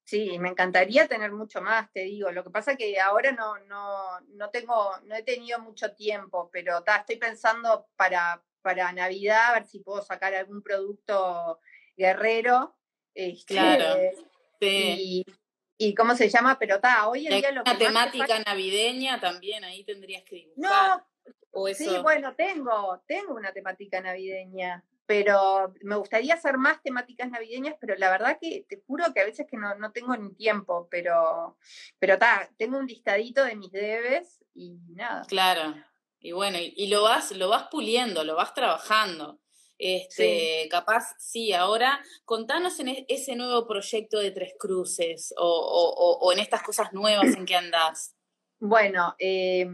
Sí, 0.09 0.39
me 0.39 0.49
encantaría 0.49 1.07
tener 1.07 1.31
mucho 1.31 1.61
más, 1.61 1.91
te 1.91 2.01
digo. 2.01 2.31
Lo 2.31 2.43
que 2.43 2.49
pasa 2.49 2.75
que 2.75 2.99
ahora 2.99 3.31
no, 3.31 3.59
no, 3.67 4.19
no 4.29 4.49
tengo, 4.49 4.97
no 5.05 5.15
he 5.15 5.21
tenido 5.21 5.59
mucho 5.59 5.93
tiempo, 5.93 6.49
pero 6.51 6.81
ta, 6.83 6.97
estoy 6.97 7.17
pensando 7.17 7.85
para, 7.95 8.43
para 8.63 8.91
Navidad 8.91 9.51
a 9.51 9.53
ver 9.53 9.67
si 9.67 9.81
puedo 9.81 10.01
sacar 10.01 10.33
algún 10.33 10.63
producto 10.63 11.59
guerrero. 11.95 12.75
Este, 13.13 13.53
claro. 13.53 13.99
Sí. 14.59 14.95
Y, 14.97 15.25
y 15.81 15.95
cómo 15.95 16.13
se 16.13 16.27
llama, 16.27 16.59
pero 16.59 16.75
está, 16.75 17.07
hoy 17.07 17.25
en 17.25 17.39
día 17.39 17.51
lo 17.51 17.63
que. 17.63 17.71
Una 17.71 17.79
temática 17.79 18.27
falta... 18.27 18.51
navideña 18.51 19.19
también, 19.21 19.63
ahí 19.63 19.85
tendrías 19.85 20.23
que 20.23 20.35
dibujar. 20.35 20.99
No, 20.99 21.33
o 21.51 21.67
eso... 21.69 21.85
sí, 21.85 21.97
bueno, 22.01 22.35
tengo, 22.35 23.01
tengo 23.07 23.33
una 23.33 23.53
temática 23.53 24.01
navideña, 24.01 24.83
pero 25.05 25.73
me 25.81 25.95
gustaría 25.95 26.33
hacer 26.33 26.57
más 26.57 26.83
temáticas 26.83 27.31
navideñas, 27.31 27.75
pero 27.79 27.95
la 27.95 28.11
verdad 28.11 28.37
que 28.41 28.65
te 28.67 28.83
juro 28.85 29.05
que 29.13 29.21
a 29.21 29.25
veces 29.25 29.47
que 29.49 29.55
no, 29.55 29.73
no 29.75 29.93
tengo 29.93 30.17
ni 30.17 30.33
tiempo, 30.33 30.89
pero 30.91 31.57
pero 31.97 32.13
está, 32.15 32.49
tengo 32.57 32.77
un 32.77 32.85
listadito 32.85 33.45
de 33.45 33.55
mis 33.55 33.71
debes 33.71 34.43
y 34.53 34.75
nada. 34.89 35.23
Claro. 35.29 35.75
Y 36.19 36.33
bueno, 36.33 36.57
y, 36.57 36.73
y 36.75 36.87
lo 36.87 37.03
vas, 37.03 37.31
lo 37.31 37.47
vas 37.47 37.69
puliendo, 37.71 38.25
lo 38.25 38.35
vas 38.35 38.53
trabajando. 38.53 39.39
Este, 39.81 40.63
sí. 40.63 40.69
capaz, 40.69 41.15
sí, 41.17 41.53
ahora 41.53 42.03
contanos 42.25 42.77
en 42.81 43.05
ese 43.07 43.37
nuevo 43.37 43.65
proyecto 43.65 44.19
de 44.19 44.31
Tres 44.31 44.53
Cruces 44.59 45.33
o, 45.37 45.47
o, 45.47 46.19
o 46.19 46.33
en 46.33 46.39
estas 46.39 46.61
cosas 46.61 46.91
nuevas 46.91 47.33
en 47.33 47.45
que 47.45 47.55
andás. 47.55 48.13
Bueno, 48.61 49.15
eh, 49.19 49.65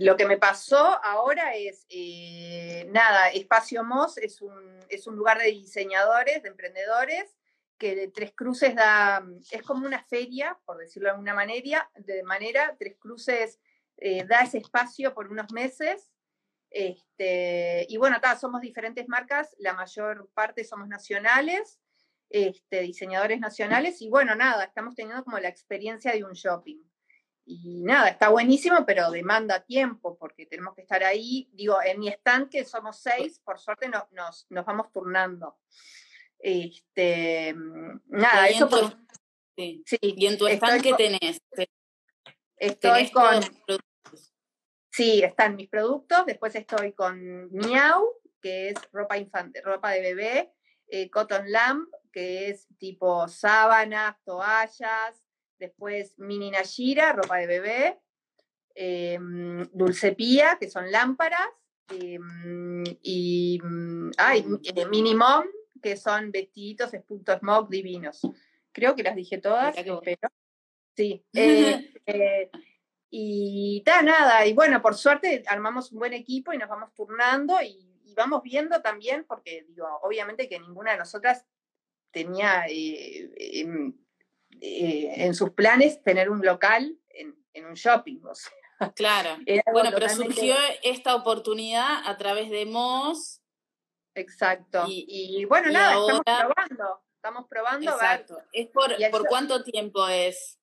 lo 0.00 0.18
que 0.18 0.26
me 0.26 0.36
pasó 0.36 1.02
ahora 1.02 1.54
es, 1.54 1.86
eh, 1.88 2.86
nada, 2.90 3.30
Espacio 3.30 3.84
Mos 3.84 4.18
es 4.18 4.42
un, 4.42 4.80
es 4.90 5.06
un 5.06 5.16
lugar 5.16 5.38
de 5.38 5.46
diseñadores, 5.46 6.42
de 6.42 6.50
emprendedores, 6.50 7.34
que 7.78 7.96
de 7.96 8.08
Tres 8.08 8.32
Cruces 8.34 8.74
da, 8.74 9.26
es 9.50 9.62
como 9.62 9.86
una 9.86 10.04
feria, 10.04 10.58
por 10.66 10.76
decirlo 10.76 11.06
de 11.06 11.12
alguna 11.12 11.32
manera, 11.32 11.90
de 11.94 12.22
manera, 12.22 12.76
Tres 12.78 12.96
Cruces 12.98 13.60
eh, 13.96 14.24
da 14.24 14.40
ese 14.42 14.58
espacio 14.58 15.14
por 15.14 15.28
unos 15.28 15.50
meses 15.52 16.10
este, 16.70 17.86
y 17.88 17.96
bueno, 17.96 18.16
acá 18.16 18.36
somos 18.38 18.60
diferentes 18.60 19.08
marcas, 19.08 19.54
la 19.58 19.74
mayor 19.74 20.30
parte 20.34 20.64
somos 20.64 20.88
nacionales, 20.88 21.80
este, 22.28 22.82
diseñadores 22.82 23.40
nacionales, 23.40 24.02
y 24.02 24.08
bueno, 24.08 24.34
nada, 24.34 24.64
estamos 24.64 24.94
teniendo 24.94 25.24
como 25.24 25.38
la 25.38 25.48
experiencia 25.48 26.12
de 26.12 26.24
un 26.24 26.32
shopping. 26.32 26.82
Y 27.48 27.84
nada, 27.84 28.08
está 28.08 28.28
buenísimo, 28.28 28.84
pero 28.84 29.08
demanda 29.12 29.64
tiempo, 29.64 30.18
porque 30.18 30.46
tenemos 30.46 30.74
que 30.74 30.82
estar 30.82 31.04
ahí. 31.04 31.48
Digo, 31.52 31.78
en 31.80 32.00
mi 32.00 32.08
stand, 32.08 32.50
que 32.50 32.64
somos 32.64 33.00
seis, 33.00 33.38
por 33.44 33.60
suerte 33.60 33.88
no, 33.88 34.08
nos, 34.10 34.46
nos 34.50 34.66
vamos 34.66 34.90
turnando. 34.90 35.56
Este, 36.40 37.54
nada, 38.06 38.48
eso 38.48 38.68
tu, 38.68 38.76
sí. 39.56 39.80
sí. 39.86 39.96
Y 40.00 40.26
en 40.26 40.36
tu 40.36 40.48
stand, 40.48 40.82
¿qué 40.82 40.94
tenés? 40.94 41.40
Estoy 42.56 43.06
¿Tenés 43.06 43.10
con. 43.12 43.78
Sí, 44.96 45.22
están 45.22 45.56
mis 45.56 45.68
productos. 45.68 46.24
Después 46.24 46.54
estoy 46.54 46.92
con 46.94 47.52
Miau, 47.52 48.14
que 48.40 48.70
es 48.70 48.76
ropa 48.92 49.18
infante, 49.18 49.60
ropa 49.60 49.90
de 49.90 50.00
bebé. 50.00 50.52
Eh, 50.88 51.10
Cotton 51.10 51.52
Lamp, 51.52 51.92
que 52.10 52.48
es 52.48 52.66
tipo 52.78 53.28
sábanas, 53.28 54.16
toallas. 54.24 55.22
Después 55.58 56.14
Mini 56.16 56.50
Nashira, 56.50 57.12
ropa 57.12 57.36
de 57.36 57.46
bebé. 57.46 57.98
Eh, 58.74 59.18
Dulce 59.70 60.12
Pía, 60.12 60.56
que 60.58 60.70
son 60.70 60.90
lámparas. 60.90 61.46
em, 61.90 62.82
y, 63.02 63.60
mm, 63.62 64.10
ay, 64.16 64.44
eh, 64.64 64.86
Minimum, 64.86 65.44
que 65.82 65.96
son 65.98 66.32
vestiditos, 66.32 66.90
punto 67.06 67.38
smoke 67.38 67.70
divinos. 67.70 68.22
Creo 68.72 68.96
que 68.96 69.02
las 69.02 69.14
dije 69.14 69.38
todas, 69.38 69.76
pero 69.76 70.00
sí. 70.96 71.22
Eh, 73.10 73.82
y 73.82 73.84
nada, 74.04 74.46
y 74.46 74.52
bueno, 74.52 74.82
por 74.82 74.94
suerte 74.94 75.42
armamos 75.46 75.92
un 75.92 76.00
buen 76.00 76.12
equipo 76.12 76.52
y 76.52 76.58
nos 76.58 76.68
vamos 76.68 76.92
turnando 76.94 77.60
y, 77.62 77.84
vamos 78.16 78.42
viendo 78.42 78.80
también, 78.80 79.26
porque 79.28 79.66
digo, 79.68 79.86
obviamente 80.02 80.48
que 80.48 80.58
ninguna 80.58 80.92
de 80.92 80.96
nosotras 80.96 81.44
tenía 82.10 82.64
em, 82.66 83.92
en 84.58 85.34
sus 85.34 85.50
planes 85.50 86.02
tener 86.02 86.30
un 86.30 86.40
local 86.40 86.98
en, 87.10 87.66
un 87.66 87.74
shopping. 87.74 88.20
O 88.24 88.34
sea, 88.34 88.52
Claro. 88.94 89.36
Bueno, 89.72 89.90
pero 89.92 90.08
surgió 90.08 90.54
esta 90.82 91.14
oportunidad 91.14 92.06
a 92.06 92.16
través 92.16 92.50
de 92.50 92.64
Moss. 92.66 93.42
Exacto. 94.14 94.84
Y, 94.88 95.44
bueno, 95.44 95.70
nada, 95.70 95.94
estamos 95.94 96.22
probando. 96.24 97.02
Estamos 97.16 97.46
probando. 97.48 97.90
Exacto. 97.90 98.38
¿Es 98.52 98.68
por, 98.68 98.96
por 99.10 99.26
cuánto 99.26 99.62
tiempo 99.62 100.08
es? 100.08 100.58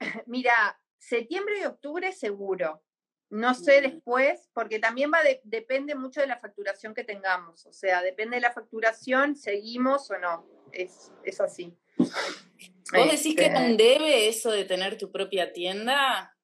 Mira, 0.26 0.78
septiembre 1.02 1.60
y 1.60 1.64
octubre 1.64 2.12
seguro. 2.12 2.82
No 3.30 3.54
sé 3.54 3.80
después, 3.80 4.50
porque 4.52 4.78
también 4.78 5.10
va 5.10 5.20
depende 5.42 5.94
mucho 5.94 6.20
de 6.20 6.26
la 6.26 6.38
facturación 6.38 6.94
que 6.94 7.02
tengamos. 7.02 7.64
O 7.66 7.72
sea, 7.72 8.02
depende 8.02 8.36
de 8.36 8.42
la 8.42 8.52
facturación, 8.52 9.36
seguimos 9.36 10.10
o 10.10 10.18
no. 10.18 10.46
Es, 10.70 11.10
es 11.24 11.40
así. 11.40 11.74
¿Vos 11.96 13.10
decís 13.10 13.34
que 13.34 13.46
este 13.46 13.50
no 13.50 13.76
debe 13.76 14.28
eso 14.28 14.50
de 14.50 14.64
tener 14.64 14.98
tu 14.98 15.10
propia 15.10 15.52
tienda? 15.52 16.36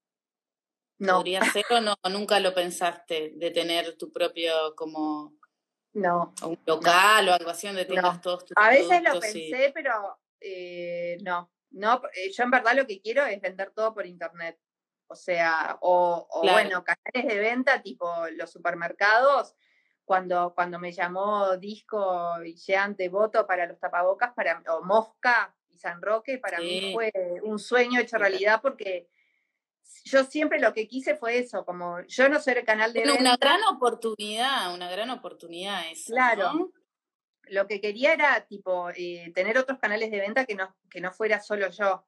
No. 0.99 1.17
¿Podría 1.17 1.45
ser 1.45 1.67
o 1.71 1.81
no? 1.81 1.95
¿Nunca 2.11 2.41
lo 2.41 2.55
pensaste 2.55 3.33
de 3.37 3.51
tener 3.51 3.97
tu 3.97 4.11
propio 4.11 4.75
como 4.75 5.39
no, 5.93 6.35
un 6.43 6.59
local 6.67 7.29
o 7.29 7.35
algo 7.35 7.51
así 7.51 7.67
donde 7.67 7.85
tengas 7.85 8.21
todos 8.21 8.45
tus 8.45 8.57
A 8.57 8.71
veces 8.71 9.03
lo 9.03 9.21
pensé, 9.21 9.71
pero 9.75 10.19
eh, 10.41 11.19
no. 11.23 11.51
No, 11.71 12.03
eh, 12.15 12.31
yo 12.33 12.45
en 12.45 12.51
verdad 12.51 12.75
lo 12.75 12.87
que 12.87 13.01
quiero 13.01 13.25
es 13.27 13.41
vender 13.41 13.71
todo 13.71 13.95
por 13.95 14.07
internet. 14.07 14.59
O 15.07 15.15
sea, 15.15 15.79
o, 15.81 16.29
bueno, 16.43 16.85
canales 16.85 17.35
de 17.35 17.41
venta 17.41 17.83
tipo 17.83 18.07
los 18.33 18.51
supermercados. 18.51 19.55
Cuando, 20.05 20.55
cuando 20.55 20.79
me 20.79 20.93
llamó 20.93 21.57
Disco 21.59 22.43
y 22.43 22.57
de 22.97 23.09
Voto 23.11 23.47
para 23.47 23.67
los 23.67 23.79
tapabocas, 23.79 24.33
para, 24.33 24.63
o 24.69 24.83
Mosca 24.83 25.55
y 25.69 25.77
San 25.77 26.01
Roque, 26.01 26.39
para 26.39 26.59
mí 26.61 26.93
fue 26.95 27.13
un 27.43 27.59
sueño 27.59 28.01
hecho 28.01 28.17
realidad 28.17 28.61
porque 28.63 29.11
yo 30.05 30.25
siempre 30.25 30.61
lo 30.61 30.73
que 30.73 30.89
quise 30.89 31.17
fue 31.17 31.39
eso, 31.39 31.65
como 31.65 32.01
yo 32.07 32.29
no 32.29 32.41
soy 32.41 32.55
el 32.55 32.65
canal 32.65 32.93
de 32.93 33.03
Una 33.19 33.37
gran 33.37 33.63
oportunidad, 33.65 34.75
una 34.75 34.91
gran 34.91 35.11
oportunidad 35.11 35.91
eso. 35.91 36.13
Claro. 36.13 36.73
Lo 37.51 37.67
que 37.67 37.81
quería 37.81 38.13
era 38.13 38.41
tipo 38.47 38.91
eh, 38.91 39.33
tener 39.35 39.59
otros 39.59 39.79
canales 39.79 40.11
de 40.11 40.21
venta 40.21 40.45
que 40.45 40.55
no, 40.55 40.75
que 40.91 41.01
no 41.01 41.13
fuera 41.13 41.41
solo 41.41 41.69
yo. 41.71 42.07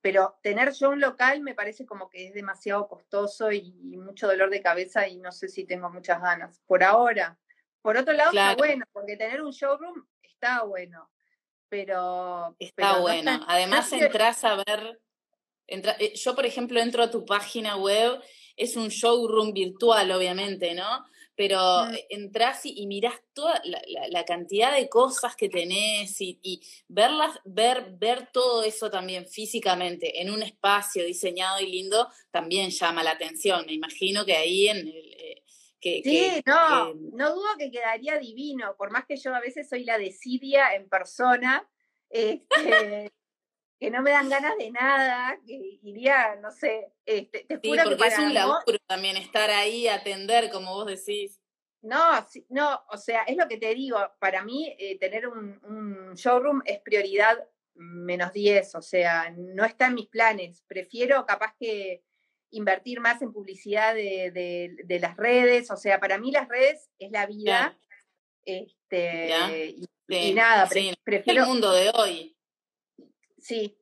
Pero 0.00 0.38
tener 0.42 0.72
yo 0.72 0.90
un 0.90 1.00
local 1.00 1.40
me 1.40 1.54
parece 1.54 1.86
como 1.86 2.08
que 2.08 2.28
es 2.28 2.34
demasiado 2.34 2.88
costoso 2.88 3.52
y, 3.52 3.72
mucho 3.98 4.26
dolor 4.26 4.50
de 4.50 4.62
cabeza 4.62 5.06
y 5.06 5.18
no 5.18 5.30
sé 5.30 5.48
si 5.48 5.64
tengo 5.64 5.90
muchas 5.90 6.20
ganas. 6.20 6.60
Por 6.66 6.82
ahora. 6.82 7.38
Por 7.82 7.96
otro 7.96 8.12
lado, 8.12 8.30
está 8.30 8.54
bueno, 8.56 8.84
porque 8.92 9.16
tener 9.16 9.42
un 9.42 9.50
showroom 9.50 10.04
está 10.22 10.62
bueno. 10.64 11.10
Pero. 11.68 12.56
Está 12.58 12.98
bueno. 12.98 13.40
Además, 13.46 13.92
entras 13.92 14.44
a 14.44 14.56
ver 14.56 15.00
eh, 15.66 16.12
yo, 16.14 16.34
por 16.34 16.44
ejemplo, 16.44 16.80
entro 16.80 17.02
a 17.02 17.10
tu 17.10 17.24
página 17.24 17.76
web, 17.76 18.20
es 18.56 18.76
un 18.76 18.88
showroom 18.88 19.52
virtual, 19.52 20.10
obviamente, 20.10 20.74
¿no? 20.74 21.06
Pero 21.42 21.86
mm. 21.86 21.94
entras 22.10 22.60
y, 22.62 22.86
mirás 22.86 23.16
toda 23.32 23.60
la, 23.64 24.24
cantidad 24.24 24.72
de 24.76 24.88
cosas 24.88 25.34
que 25.34 25.48
tenés 25.48 26.20
y, 26.20 26.62
verlas, 26.86 27.36
ver, 27.44 27.96
ver 27.98 28.28
todo 28.32 28.62
eso 28.62 28.88
también 28.90 29.26
físicamente 29.26 30.22
en 30.22 30.30
un 30.30 30.40
espacio 30.44 31.04
diseñado 31.04 31.58
y 31.58 31.66
lindo 31.66 32.08
también 32.30 32.70
llama 32.70 33.02
la 33.02 33.10
atención. 33.10 33.66
Me 33.66 33.72
imagino 33.72 34.24
que 34.24 34.36
ahí 34.36 34.68
en 34.68 34.86
el, 34.86 35.16
eh, 35.18 35.42
sí, 36.04 36.42
no, 36.46 36.94
no 36.94 37.34
dudo 37.34 37.48
que 37.58 37.72
quedaría 37.72 38.20
divino, 38.20 38.76
por 38.78 38.92
más 38.92 39.04
que 39.04 39.16
yo 39.16 39.34
a 39.34 39.40
veces 39.40 39.68
soy 39.68 39.82
la 39.82 39.98
desidia 39.98 40.76
en 40.76 40.88
persona, 40.88 41.68
este, 42.08 43.10
que 43.82 43.90
no 43.90 44.00
me 44.00 44.12
dan 44.12 44.28
ganas 44.28 44.56
de 44.58 44.70
nada, 44.70 45.36
que 45.44 45.80
iría, 45.82 46.36
no 46.36 46.52
sé, 46.52 46.92
este, 47.04 47.40
te 47.48 47.56
juro 47.56 47.82
porque 47.82 48.06
es 48.06 48.16
un 48.16 48.32
laburo 48.32 48.78
también 48.86 49.16
estar 49.16 49.50
ahí, 49.50 49.88
atender, 49.88 50.52
como 50.52 50.72
vos 50.72 50.86
decís. 50.86 51.40
No, 51.80 52.24
no, 52.50 52.80
o 52.90 52.96
sea, 52.96 53.22
es 53.24 53.36
lo 53.36 53.48
que 53.48 53.56
te 53.56 53.74
digo, 53.74 53.98
para 54.20 54.44
mí 54.44 54.72
eh, 54.78 55.00
tener 55.00 55.26
un, 55.26 56.14
showroom 56.14 56.62
es 56.64 56.78
prioridad 56.78 57.44
menos 57.74 58.32
10, 58.32 58.72
o 58.76 58.82
sea, 58.82 59.34
no 59.36 59.64
está 59.64 59.88
en 59.88 59.94
mis 59.94 60.06
planes, 60.06 60.62
prefiero 60.68 61.26
capaz 61.26 61.56
que 61.58 62.04
invertir 62.50 63.00
más 63.00 63.20
en 63.20 63.32
publicidad 63.32 63.96
de, 63.96 64.98
las 65.00 65.16
redes, 65.16 65.72
o 65.72 65.76
sea, 65.76 65.98
para 65.98 66.18
mí 66.18 66.30
las 66.30 66.46
redes 66.48 66.88
es 67.00 67.10
la 67.10 67.26
vida, 67.26 67.76
este, 68.44 69.74
y, 70.06 70.34
nada, 70.34 70.68
prefiero... 71.02 71.42
El 71.42 71.48
mundo 71.48 71.72
de 71.72 71.90
hoy. 71.94 72.36
Sí, 73.42 73.76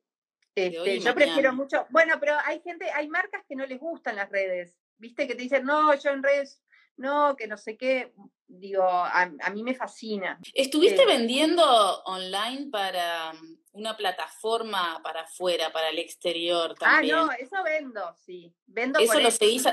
este, 0.55 0.99
yo 0.99 1.15
prefiero 1.15 1.53
mucho. 1.53 1.85
Bueno, 1.89 2.15
pero 2.19 2.35
hay 2.43 2.61
gente, 2.61 2.89
hay 2.91 3.07
marcas 3.07 3.43
que 3.47 3.55
no 3.55 3.65
les 3.65 3.79
gustan 3.79 4.17
las 4.17 4.29
redes, 4.29 4.77
¿viste? 4.97 5.27
Que 5.27 5.35
te 5.35 5.43
dicen, 5.43 5.63
no, 5.63 5.93
yo 5.95 6.11
en 6.11 6.23
redes, 6.23 6.61
no, 6.97 7.35
que 7.37 7.47
no 7.47 7.57
sé 7.57 7.77
qué. 7.77 8.13
Digo, 8.47 8.83
a, 8.83 9.29
mí 9.53 9.63
me 9.63 9.73
fascina. 9.73 10.37
¿Estuviste 10.53 11.03
eh, 11.03 11.05
vendiendo 11.05 11.63
online 12.03 12.69
para 12.69 13.31
mm, 13.31 13.57
una 13.73 13.95
plataforma 13.95 14.99
para 15.01 15.21
afuera, 15.21 15.71
para 15.71 15.89
el 15.89 15.99
exterior 15.99 16.75
también? 16.75 17.15
Ah, 17.15 17.25
no, 17.27 17.31
eso 17.31 17.63
vendo, 17.63 18.13
sí. 18.25 18.53
Vendo 18.65 18.99
¿Eso 18.99 19.19
lo 19.21 19.31
seguís 19.31 19.65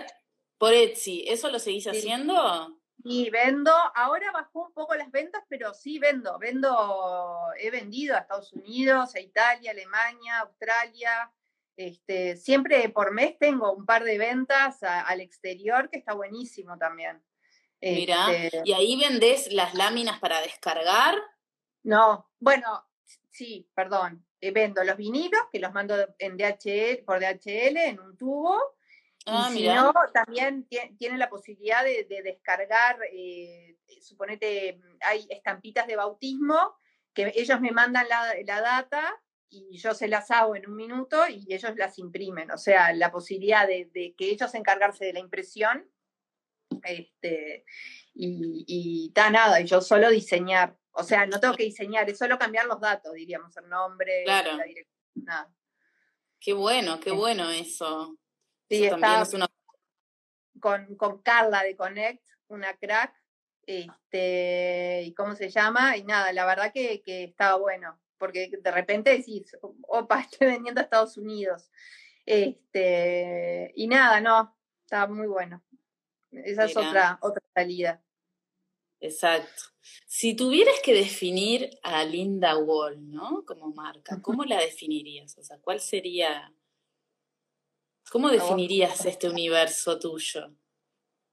por 0.58 0.72
Etsy? 0.72 1.24
¿Eso 1.26 1.50
lo 1.50 1.58
seguís 1.58 1.88
haciendo? 1.88 2.78
Y 3.10 3.30
vendo, 3.30 3.72
ahora 3.94 4.30
bajó 4.32 4.66
un 4.66 4.72
poco 4.74 4.94
las 4.94 5.10
ventas, 5.10 5.42
pero 5.48 5.72
sí 5.72 5.98
vendo, 5.98 6.38
vendo, 6.38 7.38
he 7.58 7.70
vendido 7.70 8.14
a 8.14 8.18
Estados 8.18 8.52
Unidos, 8.52 9.14
a 9.14 9.20
Italia, 9.20 9.70
Alemania, 9.70 10.40
Australia, 10.40 11.32
este, 11.74 12.36
siempre 12.36 12.86
por 12.90 13.12
mes 13.12 13.38
tengo 13.38 13.72
un 13.72 13.86
par 13.86 14.04
de 14.04 14.18
ventas 14.18 14.82
al 14.82 15.22
exterior 15.22 15.88
que 15.88 15.96
está 15.96 16.12
buenísimo 16.12 16.76
también. 16.76 17.24
Mira, 17.80 18.30
este 18.30 18.60
¿y 18.66 18.74
ahí 18.74 19.00
vendés 19.00 19.52
las 19.54 19.72
láminas 19.72 20.18
para 20.18 20.42
descargar? 20.42 21.14
No, 21.84 22.28
bueno, 22.38 22.84
sí, 23.30 23.70
perdón, 23.74 24.26
eh, 24.42 24.50
vendo 24.50 24.84
los 24.84 24.98
vinilos 24.98 25.40
que 25.50 25.60
los 25.60 25.72
mando 25.72 25.96
en 26.18 26.36
DHL, 26.36 27.04
por 27.06 27.20
DHL 27.20 27.78
en 27.78 28.00
un 28.00 28.18
tubo 28.18 28.60
Ah, 29.30 29.50
si 29.52 29.66
no, 29.66 29.92
también 30.12 30.66
tiene 30.96 31.18
la 31.18 31.28
posibilidad 31.28 31.84
de, 31.84 32.06
descargar, 32.22 32.98
eh, 33.12 33.76
suponete, 34.00 34.80
hay 35.00 35.26
estampitas 35.30 35.86
de 35.86 35.96
bautismo 35.96 36.74
que 37.12 37.32
ellos 37.34 37.60
me 37.60 37.72
mandan 37.72 38.06
la, 38.08 38.60
data 38.60 39.14
y 39.50 39.76
yo 39.78 39.94
se 39.94 40.08
las 40.08 40.30
hago 40.30 40.56
en 40.56 40.68
un 40.68 40.76
minuto 40.76 41.28
y 41.28 41.52
ellos 41.52 41.72
las 41.76 41.98
imprimen. 41.98 42.50
O 42.50 42.58
sea, 42.58 42.92
la 42.92 43.10
posibilidad 43.10 43.66
de, 43.66 44.14
que 44.16 44.30
ellos 44.30 44.54
encargarse 44.54 45.04
de 45.04 45.12
la 45.12 45.20
impresión 45.20 45.90
este, 46.84 47.64
y, 48.14 48.64
y 48.66 49.08
está 49.08 49.30
nada, 49.30 49.60
y 49.60 49.66
yo 49.66 49.80
solo 49.80 50.10
diseñar. 50.10 50.76
O 50.92 51.02
sea, 51.02 51.26
no 51.26 51.38
tengo 51.38 51.54
que 51.54 51.64
diseñar, 51.64 52.08
es 52.08 52.18
solo 52.18 52.38
cambiar 52.38 52.66
los 52.66 52.80
datos, 52.80 53.12
diríamos, 53.14 53.56
el 53.56 53.68
nombre, 53.68 54.24
la 54.26 54.42
dirección, 54.42 54.96
nada. 55.14 55.52
Qué 56.40 56.52
bueno, 56.52 57.00
qué 57.00 57.10
bueno 57.10 57.50
eso. 57.50 58.16
Sí, 58.68 58.84
está 58.84 59.24
con, 60.60 60.96
con 60.96 61.22
Carla 61.22 61.62
de 61.62 61.76
Connect, 61.76 62.24
una 62.48 62.76
crack, 62.76 63.14
este, 63.66 65.02
y 65.04 65.14
cómo 65.14 65.34
se 65.34 65.50
llama, 65.50 65.96
y 65.96 66.04
nada, 66.04 66.32
la 66.32 66.46
verdad 66.46 66.72
que, 66.72 67.02
que 67.02 67.24
estaba 67.24 67.56
bueno, 67.56 68.00
porque 68.18 68.50
de 68.50 68.70
repente 68.70 69.10
decís, 69.10 69.56
opa, 69.86 70.20
estoy 70.30 70.48
vendiendo 70.48 70.80
a 70.80 70.84
Estados 70.84 71.16
Unidos. 71.16 71.70
Este, 72.26 73.72
y 73.74 73.86
nada, 73.86 74.20
no, 74.20 74.54
estaba 74.84 75.06
muy 75.12 75.26
bueno. 75.26 75.62
Esa 76.30 76.66
es 76.66 76.76
otra, 76.76 77.18
otra 77.22 77.42
salida. 77.54 78.02
Exacto. 79.00 79.62
Si 80.06 80.34
tuvieras 80.34 80.74
que 80.82 80.92
definir 80.92 81.70
a 81.82 82.04
Linda 82.04 82.58
Wall, 82.58 83.10
¿no? 83.10 83.44
Como 83.46 83.72
marca, 83.72 84.20
¿cómo 84.20 84.44
la 84.44 84.60
definirías? 84.60 85.38
O 85.38 85.42
sea, 85.42 85.58
¿cuál 85.58 85.80
sería 85.80 86.52
¿Cómo 88.10 88.30
definirías 88.30 89.04
este 89.04 89.28
universo 89.28 89.98
tuyo? 89.98 90.54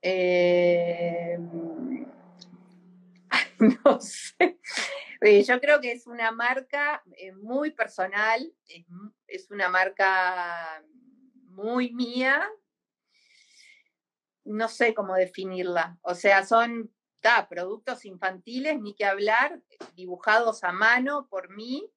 Eh, 0.01 1.37
no 3.85 3.99
sé. 4.01 4.59
Eh, 5.21 5.43
yo 5.43 5.59
creo 5.61 5.79
que 5.79 5.93
es 5.93 6.05
una 6.05 6.31
marca 6.31 7.01
eh, 7.17 7.31
muy 7.31 7.71
personal, 7.71 8.53
es, 9.27 9.49
una 9.49 9.69
marca 9.69 10.83
muy 11.45 11.93
mía. 11.93 12.47
no 14.43 14.67
sé 14.67 14.93
cómo 14.93 15.15
definirla. 15.15 15.97
O 16.01 16.13
sea, 16.13 16.45
son 16.45 16.93
productos 17.49 18.05
infantiles, 18.05 18.79
ni 18.79 18.93
que 18.93 19.05
hablar, 19.05 19.59
dibujados 19.95 20.63
a 20.63 20.71
mano 20.71 21.27
por 21.27 21.49
mí. 21.49 21.89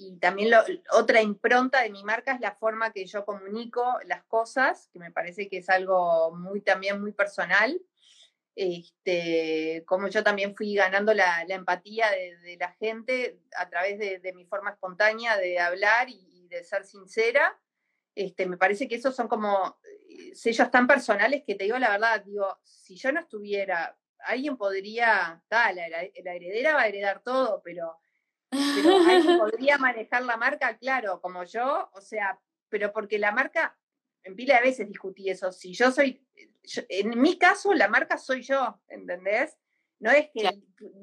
Y 0.00 0.16
también 0.18 0.54
otra 0.92 1.20
impronta 1.22 1.82
de 1.82 1.90
mi 1.90 2.04
marca 2.04 2.32
es 2.32 2.40
la 2.40 2.54
forma 2.54 2.92
que 2.92 3.04
yo 3.04 3.24
comunico 3.24 3.98
las 4.04 4.22
cosas, 4.24 4.88
que 4.92 5.00
me 5.00 5.10
parece 5.10 5.48
que 5.48 5.58
es 5.58 5.68
algo 5.68 6.34
muy 6.36 6.60
también 6.60 7.00
muy 7.00 7.12
personal. 7.12 7.80
Este, 8.54 9.84
como 9.86 10.08
yo 10.08 10.22
también 10.22 10.54
fui 10.54 10.74
ganando 10.74 11.14
la, 11.14 11.44
empatía 11.48 12.10
de, 12.10 12.56
la 12.58 12.72
gente 12.72 13.40
a 13.56 13.68
través 13.68 13.98
de, 13.98 14.32
mi 14.34 14.44
forma 14.44 14.70
espontánea 14.70 15.36
de 15.36 15.58
hablar 15.58 16.08
y, 16.08 16.46
de 16.48 16.62
ser 16.64 16.84
sincera. 16.84 17.60
Este, 18.14 18.46
me 18.46 18.56
parece 18.56 18.88
que 18.88 18.94
esos 18.94 19.14
son 19.14 19.28
como 19.28 19.78
eh, 20.08 20.34
sellos 20.34 20.70
tan 20.70 20.86
personales 20.86 21.42
que 21.46 21.56
te 21.56 21.64
digo 21.64 21.78
la 21.78 21.90
verdad, 21.90 22.24
digo, 22.24 22.58
si 22.62 22.96
yo 22.96 23.12
no 23.12 23.20
estuviera, 23.20 23.98
alguien 24.20 24.56
podría, 24.56 25.42
la, 25.50 25.70
heredera 26.14 26.74
va 26.74 26.82
a 26.82 26.88
heredar 26.88 27.22
todo, 27.22 27.60
pero, 27.62 27.98
pero 28.50 28.96
alguien 28.96 29.38
podría 29.38 29.78
manejar 29.78 30.24
la 30.24 30.36
marca, 30.36 30.76
claro, 30.78 31.20
como 31.20 31.44
yo, 31.44 31.90
o 31.92 32.00
sea, 32.00 32.40
pero 32.68 32.92
porque 32.92 33.18
la 33.18 33.32
marca, 33.32 33.76
en 34.22 34.36
pila 34.36 34.56
de 34.56 34.62
veces 34.62 34.88
discutí 34.88 35.30
eso, 35.30 35.52
si 35.52 35.72
yo 35.72 35.90
soy, 35.90 36.24
en 36.88 37.20
mi 37.20 37.38
caso 37.38 37.72
la 37.74 37.88
marca 37.88 38.18
soy 38.18 38.42
yo, 38.42 38.80
¿entendés? 38.88 39.56
No 40.00 40.10
es 40.10 40.30
que 40.30 40.48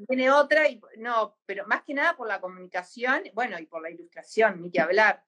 viene 0.07 0.31
otra, 0.31 0.69
y, 0.69 0.79
no, 0.97 1.37
pero 1.45 1.67
más 1.67 1.83
que 1.83 1.93
nada 1.93 2.15
por 2.15 2.27
la 2.27 2.39
comunicación, 2.39 3.23
bueno, 3.33 3.59
y 3.59 3.65
por 3.65 3.81
la 3.81 3.89
ilustración, 3.89 4.61
ni 4.61 4.71
que 4.71 4.79
hablar. 4.79 5.23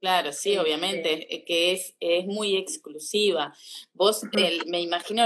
Claro, 0.00 0.32
sí, 0.32 0.56
obviamente, 0.56 1.34
eh, 1.34 1.44
que 1.44 1.72
es, 1.72 1.96
es 1.98 2.24
muy 2.24 2.56
exclusiva. 2.56 3.52
Vos, 3.92 4.22
me 4.66 4.80
imagino 4.80 5.24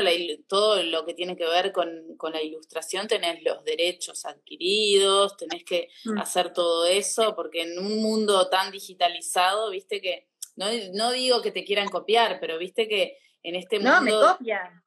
todo 0.48 0.82
lo 0.82 1.04
que 1.04 1.12
tiene 1.12 1.36
que 1.36 1.44
ver 1.44 1.72
con, 1.72 2.16
con, 2.16 2.32
la 2.32 2.42
ilustración, 2.42 3.06
tenés 3.06 3.42
los 3.42 3.62
derechos 3.64 4.24
adquiridos, 4.24 5.36
tenés 5.36 5.64
que 5.64 5.90
mm. 6.04 6.18
hacer 6.18 6.54
todo 6.54 6.86
eso, 6.86 7.36
porque 7.36 7.62
en 7.62 7.78
un 7.78 8.00
mundo 8.02 8.48
tan 8.48 8.72
digitalizado, 8.72 9.68
viste 9.68 10.00
que, 10.00 10.28
no, 10.56 10.66
no 10.94 11.12
digo 11.12 11.42
que 11.42 11.52
te 11.52 11.64
quieran 11.64 11.90
copiar, 11.90 12.38
pero 12.40 12.56
viste 12.56 12.88
que 12.88 13.18
en 13.42 13.56
este 13.56 13.78
mundo... 13.78 13.92
No, 13.92 14.02
me 14.02 14.12
copian, 14.12 14.84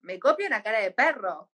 me 0.00 0.18
copian 0.18 0.52
a 0.52 0.64
cara 0.64 0.80
de 0.80 0.90
perro. 0.90 1.48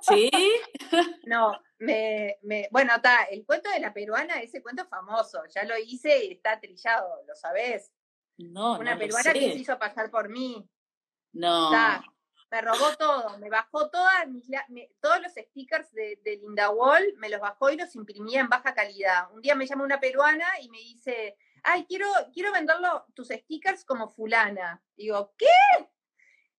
¿Sí? 0.00 0.30
no, 1.26 1.58
me, 1.78 2.38
me, 2.42 2.68
bueno, 2.70 2.94
está, 2.96 3.24
el 3.24 3.44
cuento 3.44 3.70
de 3.70 3.80
la 3.80 3.92
peruana, 3.92 4.40
ese 4.40 4.62
cuento 4.62 4.86
famoso, 4.86 5.40
ya 5.54 5.64
lo 5.64 5.76
hice 5.78 6.24
y 6.24 6.32
está 6.32 6.58
trillado, 6.60 7.22
¿lo 7.26 7.34
sabés? 7.34 7.92
No, 8.38 8.78
Una 8.78 8.96
peruana 8.96 9.32
que 9.32 9.52
se 9.52 9.58
hizo 9.58 9.78
pasar 9.78 10.10
por 10.10 10.28
mí. 10.28 10.68
No. 11.32 11.70
me 12.50 12.62
robó 12.62 12.96
todo, 12.96 13.38
me 13.38 13.50
bajó 13.50 13.90
todas 13.90 14.28
mis, 14.28 14.46
todos 15.00 15.20
los 15.20 15.32
stickers 15.32 15.92
de, 15.92 16.20
de, 16.24 16.36
Linda 16.36 16.70
Wall, 16.70 17.14
me 17.16 17.28
los 17.28 17.40
bajó 17.40 17.70
y 17.70 17.76
los 17.76 17.94
imprimía 17.94 18.40
en 18.40 18.48
baja 18.48 18.74
calidad. 18.74 19.30
Un 19.32 19.42
día 19.42 19.54
me 19.54 19.66
llama 19.66 19.84
una 19.84 20.00
peruana 20.00 20.46
y 20.60 20.68
me 20.70 20.78
dice, 20.78 21.36
ay, 21.62 21.84
quiero, 21.86 22.06
quiero 22.32 22.52
venderlo, 22.52 23.06
tus 23.14 23.28
stickers 23.28 23.84
como 23.84 24.08
fulana. 24.08 24.82
Digo, 24.96 25.34
¿qué? 25.36 25.46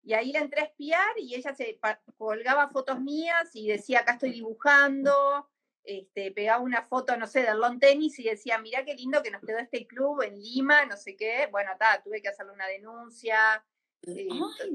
Y 0.10 0.15
ahí 0.15 0.32
la 0.32 0.39
entré 0.39 0.62
a 0.62 0.65
espiar 0.65 1.19
y 1.19 1.36
ella 1.36 1.54
se 1.54 1.80
colgaba 2.17 2.67
fotos 2.69 3.00
mías 3.00 3.52
y 3.54 3.67
decía, 3.67 4.00
acá 4.00 4.13
estoy 4.13 4.32
dibujando, 4.32 5.48
este, 5.84 6.32
pegaba 6.32 6.63
una 6.63 6.82
foto, 6.82 7.15
no 7.15 7.28
sé, 7.28 7.43
del 7.43 7.60
long 7.60 7.80
tenis 7.80 8.17
y 8.17 8.24
decía, 8.24 8.58
mirá 8.58 8.84
qué 8.84 8.95
lindo 8.95 9.22
que 9.22 9.30
nos 9.30 9.43
quedó 9.43 9.60
este 9.60 9.86
club 9.86 10.24
en 10.24 10.41
Lima, 10.41 10.84
no 10.86 10.98
sé 10.98 11.15
qué. 11.15 11.48
Bueno, 11.52 11.69
ta, 11.78 12.02
tuve 12.04 12.24
que 12.24 12.30
hacerle 12.30 12.54
una 12.54 12.65
denuncia, 12.65 13.63
eh, 14.02 14.28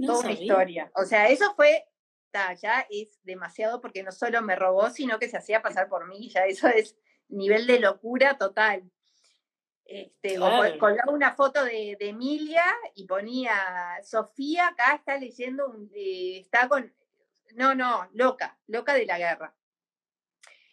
toda 0.06 0.20
una 0.20 0.30
historia. 0.30 0.92
O 0.94 1.04
sea, 1.04 1.28
eso 1.28 1.52
fue, 1.56 1.84
ta, 2.30 2.54
ya 2.54 2.86
es 2.88 3.18
demasiado 3.24 3.80
porque 3.80 4.04
no 4.04 4.12
solo 4.12 4.40
me 4.40 4.54
robó, 4.54 4.88
sino 4.90 5.18
que 5.18 5.28
se 5.28 5.36
hacía 5.36 5.62
pasar 5.62 5.88
por 5.88 6.06
mí, 6.06 6.28
ya 6.28 6.46
eso 6.46 6.68
es 6.68 6.96
nivel 7.26 7.66
de 7.66 7.80
locura 7.80 8.38
total. 8.38 8.88
Este, 9.84 10.38
O 10.38 10.78
colgaba 10.78 11.12
una 11.12 11.32
foto 11.34 11.62
de, 11.62 11.96
Emilia 12.00 12.64
y 12.94 13.06
ponía, 13.06 13.54
Sofía 14.02 14.68
acá 14.68 14.94
está 14.94 15.18
leyendo, 15.18 15.68
un, 15.68 15.90
eh, 15.94 16.38
está 16.40 16.68
con, 16.68 16.92
no, 17.54 17.74
no, 17.74 18.08
loca, 18.14 18.58
loca 18.66 18.94
de 18.94 19.06
la 19.06 19.18
guerra. 19.18 19.54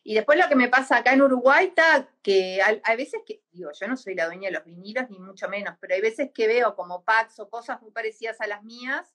Y 0.04 0.16
después 0.16 0.40
lo 0.40 0.48
que 0.48 0.56
me 0.56 0.68
pasa 0.68 0.98
acá 0.98 1.14
en 1.14 1.22
Uruguay 1.22 1.68
está 1.68 2.10
que 2.24 2.60
hay, 2.62 2.98
veces 2.98 3.22
que, 3.26 3.44
digo, 3.52 3.70
yo 3.80 3.88
no 3.88 3.96
soy 3.96 4.16
la 4.16 4.26
dueña 4.26 4.50
de 4.50 4.56
los 4.56 4.66
vinilos, 4.66 5.10
ni 5.10 5.20
mucho 5.20 5.48
menos, 5.48 5.76
pero 5.80 5.94
hay 5.94 6.02
veces 6.02 6.32
que 6.34 6.48
veo 6.48 6.76
como 6.76 7.04
packs 7.04 7.40
o 7.40 7.50
cosas 7.50 7.82
muy 7.82 7.92
parecidas 7.92 8.42
a 8.42 8.48
las 8.48 8.64
mías 8.64 9.14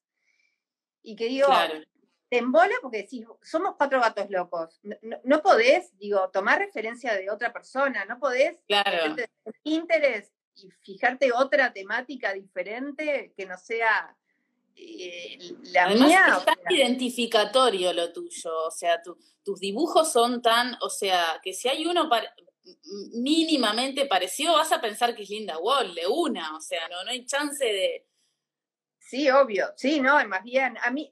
y 1.03 1.17
que 1.17 1.27
digo, 1.27 1.49
te 2.29 2.39
embola 2.39 2.75
porque 2.83 2.99
decís, 2.99 3.25
somos 3.43 3.75
cuatro 3.77 4.01
gatos 4.01 4.29
locos. 4.31 4.81
No, 5.25 5.43
podés, 5.43 5.97
digo, 5.99 6.29
tomar 6.31 6.59
referencia 6.59 7.15
de 7.15 7.31
otra 7.31 7.53
persona, 7.53 8.05
no 8.05 8.19
podés 8.19 8.59
claro. 8.67 9.15
interés 9.62 10.33
y 10.57 10.69
fijarte 10.83 11.33
otra 11.33 11.73
temática 11.73 12.33
diferente 12.33 13.33
que 13.37 13.47
no 13.47 13.57
sea 13.59 14.17
eh, 14.75 15.39
la 15.73 15.85
Además, 15.85 16.09
mía. 16.09 16.37
Es 16.39 16.45
tan 16.45 16.59
identificatorio 16.69 17.93
lo 17.93 18.12
tuyo, 18.12 18.65
o 18.67 18.71
sea, 18.71 19.01
tus 19.03 19.61
dibujos 19.61 20.11
son 20.12 20.43
tan, 20.43 20.77
o 20.83 20.91
sea, 20.91 21.41
que 21.43 21.53
si 21.53 21.69
hay 21.69 21.87
uno 21.87 22.11
mínimamente 23.15 24.07
parecido, 24.07 24.55
vas 24.55 24.73
a 24.73 24.81
pensar 24.81 25.15
que 25.15 25.23
es 25.23 25.31
Linda 25.31 25.59
Wall, 25.59 25.95
de 25.95 26.07
una, 26.09 26.57
o 26.57 26.61
sea, 26.61 26.89
no, 26.89 27.05
no 27.05 27.11
hay 27.11 27.25
chance 27.25 27.65
de, 27.65 28.05
Sí, 29.07 29.31
obvio, 29.31 29.69
sí, 29.77 30.01
no, 30.01 30.27
más 30.27 30.42
bien, 30.42 30.77
a 30.83 30.90
mí, 30.90 31.09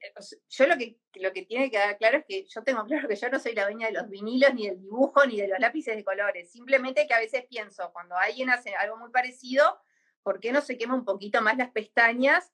yo 0.49 0.67
lo 0.67 0.77
que, 0.77 0.99
lo 1.15 1.33
que 1.33 1.45
tiene 1.45 1.67
que 1.67 1.71
quedar 1.71 1.97
claro 1.97 2.19
es 2.19 2.25
que 2.27 2.45
yo 2.45 2.65
tengo 2.65 2.85
claro 2.87 3.07
que 3.07 3.15
yo 3.15 3.29
no 3.29 3.39
soy 3.39 3.55
la 3.55 3.67
dueña 3.67 3.87
de 3.87 3.93
los 3.93 4.09
vinilos, 4.09 4.53
ni 4.53 4.67
del 4.67 4.81
dibujo, 4.81 5.25
ni 5.25 5.41
de 5.41 5.47
los 5.47 5.61
lápices 5.61 5.95
de 5.95 6.03
colores, 6.03 6.51
simplemente 6.51 7.07
que 7.07 7.15
a 7.15 7.21
veces 7.21 7.45
pienso, 7.49 7.93
cuando 7.93 8.17
alguien 8.19 8.51
hace 8.51 8.75
algo 8.75 8.97
muy 8.97 9.13
parecido, 9.13 9.81
¿por 10.25 10.41
qué 10.41 10.51
no 10.51 10.61
se 10.61 10.77
quema 10.77 10.97
un 10.97 11.05
poquito 11.05 11.41
más 11.41 11.57
las 11.57 11.71
pestañas 11.71 12.53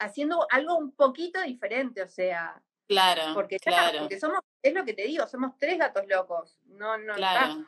haciendo 0.00 0.44
algo 0.50 0.76
un 0.76 0.90
poquito 0.90 1.40
diferente? 1.40 2.02
O 2.02 2.08
sea, 2.08 2.60
claro, 2.88 3.32
porque, 3.32 3.58
claro. 3.60 4.00
porque 4.00 4.18
somos, 4.18 4.40
es 4.60 4.74
lo 4.74 4.84
que 4.84 4.94
te 4.94 5.02
digo, 5.02 5.24
somos 5.28 5.56
tres 5.56 5.78
gatos 5.78 6.02
locos, 6.08 6.58
no, 6.64 6.98
no, 6.98 7.14
claro. 7.14 7.64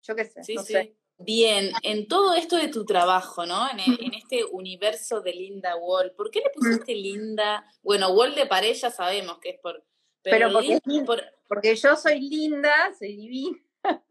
yo 0.00 0.16
qué 0.16 0.24
sé, 0.24 0.40
no 0.54 0.62
sé. 0.62 0.96
Bien, 1.18 1.70
en 1.82 2.08
todo 2.08 2.34
esto 2.34 2.56
de 2.56 2.68
tu 2.68 2.84
trabajo, 2.84 3.46
¿no? 3.46 3.68
En, 3.70 3.78
e, 3.78 4.16
este 4.16 4.44
universo 4.44 5.20
de 5.20 5.32
Linda 5.32 5.76
Wall, 5.76 6.12
¿por 6.12 6.30
qué 6.30 6.40
le 6.40 6.50
pusiste 6.50 6.94
Linda? 6.94 7.64
Bueno, 7.82 8.10
Wall 8.10 8.34
de 8.34 8.46
pared 8.46 8.74
ya 8.74 8.90
sabemos 8.90 9.38
que 9.38 9.50
es 9.50 9.60
por... 9.60 9.84
Pero, 10.22 10.50
porque, 11.46 11.76
yo 11.76 11.96
soy 11.96 12.18
linda, 12.18 12.72
soy 12.98 13.14
divina. 13.14 13.58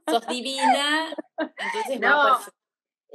Sos 0.08 0.28
divina, 0.28 1.16
entonces 1.38 2.00
no. 2.00 2.40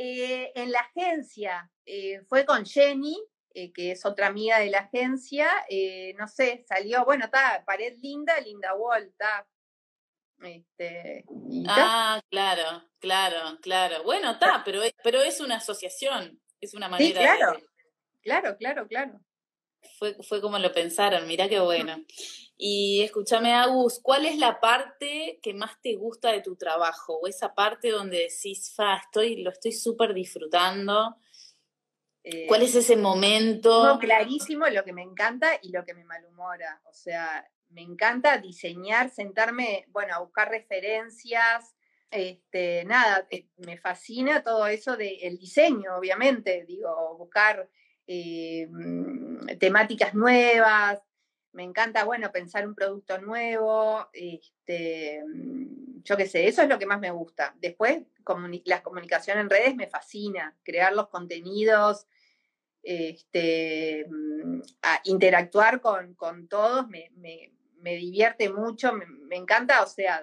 Eh, 0.01 0.53
en 0.55 0.71
la 0.71 0.79
agencia 0.81 1.71
eh, 1.85 2.21
fue 2.29 2.45
con 2.45 2.65
Jenny, 2.65 3.21
eh, 3.53 3.73
que 3.73 3.93
es 3.93 4.07
otra 4.07 4.29
amiga 4.29 4.61
de 4.61 4.71
la 4.71 4.81
agencia, 4.81 5.51
no 6.17 6.29
sé, 6.29 6.65
salió, 6.69 7.05
bueno, 7.05 7.25
está, 7.25 7.65
pared 7.67 7.97
linda, 8.01 8.39
linda 8.41 8.75
wall, 8.75 9.05
está, 9.05 9.47
este, 10.43 11.25
ah, 11.69 12.21
claro, 12.31 12.85
claro, 12.99 13.59
claro. 13.61 14.03
Bueno, 14.05 14.33
está, 14.33 14.63
pero, 14.65 14.83
es, 14.83 14.95
pero 15.03 15.21
es 15.21 15.41
una 15.41 15.57
asociación, 15.57 16.41
es 16.61 16.75
una 16.75 16.89
manera. 16.89 17.21
Sí, 17.21 17.39
claro, 17.39 17.61
claro, 18.23 18.57
claro, 18.57 18.87
claro. 18.87 19.21
Fue, 19.99 20.15
fue 20.23 20.41
como 20.41 20.59
lo 20.59 20.73
pensaron, 20.73 21.27
mirá 21.27 21.49
qué 21.49 21.61
bueno. 21.61 21.97
Y 22.57 23.03
escúchame, 23.03 23.53
Agus, 23.53 24.01
¿cuál 24.03 24.27
es 24.27 24.37
la 24.37 24.61
parte 24.61 25.39
que 25.41 25.55
más 25.55 25.81
te 25.81 25.95
gusta 25.95 26.33
de 26.33 26.43
tu 26.43 26.57
trabajo? 26.57 27.19
O 27.21 27.29
esa 27.29 27.55
parte 27.55 27.91
donde 27.91 28.19
decís, 28.19 28.73
fa, 28.75 28.97
estoy, 28.97 29.43
lo 29.43 29.51
estoy 29.51 29.73
súper 29.73 30.13
disfrutando. 30.13 31.17
¿Cuál 32.47 32.63
es 32.63 32.75
ese 32.75 32.97
momento? 32.97 33.85
No, 33.87 33.99
clarísimo 33.99 34.67
lo 34.67 34.85
que 34.85 34.93
me 34.93 35.03
encanta 35.03 35.59
y 35.63 35.71
lo 35.71 35.85
que 35.85 35.95
me 35.95 36.05
malhumora. 36.05 36.83
O 36.85 36.93
sea, 36.93 37.49
me 37.71 37.83
encanta 37.83 38.39
diseñar, 38.39 39.11
sentarme, 39.11 39.87
bueno, 39.89 40.15
a 40.15 40.21
buscar 40.21 40.51
referencias, 40.51 41.75
este, 42.11 42.85
nada, 42.85 43.27
eh, 43.31 43.49
me 43.59 43.77
fascina 43.77 44.43
todo 44.43 44.67
eso 44.67 44.97
del 44.97 45.39
diseño, 45.39 45.97
obviamente, 45.97 46.65
digo, 46.67 47.17
buscar 47.19 47.69
eh, 48.07 48.67
mm, 48.71 49.59
temáticas 49.59 50.15
nuevas, 50.15 51.01
me 51.53 51.65
encanta, 51.65 52.05
bueno, 52.05 52.31
pensar 52.33 52.67
un 52.67 52.75
producto 52.75 53.19
nuevo, 53.19 54.09
este, 54.13 55.23
mm, 55.27 56.03
yo 56.03 56.17
qué 56.17 56.27
sé, 56.27 56.49
eso 56.49 56.63
es 56.63 56.69
lo 56.69 56.79
que 56.79 56.87
más 56.87 57.01
me 57.01 57.11
gusta. 57.11 57.55
Después, 57.59 58.03
la 58.65 58.83
comunicación 58.83 59.39
en 59.39 59.51
redes 59.51 59.75
me 59.75 59.89
fascina, 59.89 60.57
crear 60.63 60.93
los 60.95 61.09
contenidos, 61.09 62.07
este, 62.83 64.07
mm, 64.09 64.61
interactuar 65.05 65.81
con, 65.81 66.49
todos, 66.49 66.89
me, 66.89 67.11
me 67.17 67.53
divierte 67.97 68.51
mucho, 68.51 68.93
me, 68.93 69.37
encanta, 69.37 69.83
o 69.83 69.87
sea, 69.87 70.23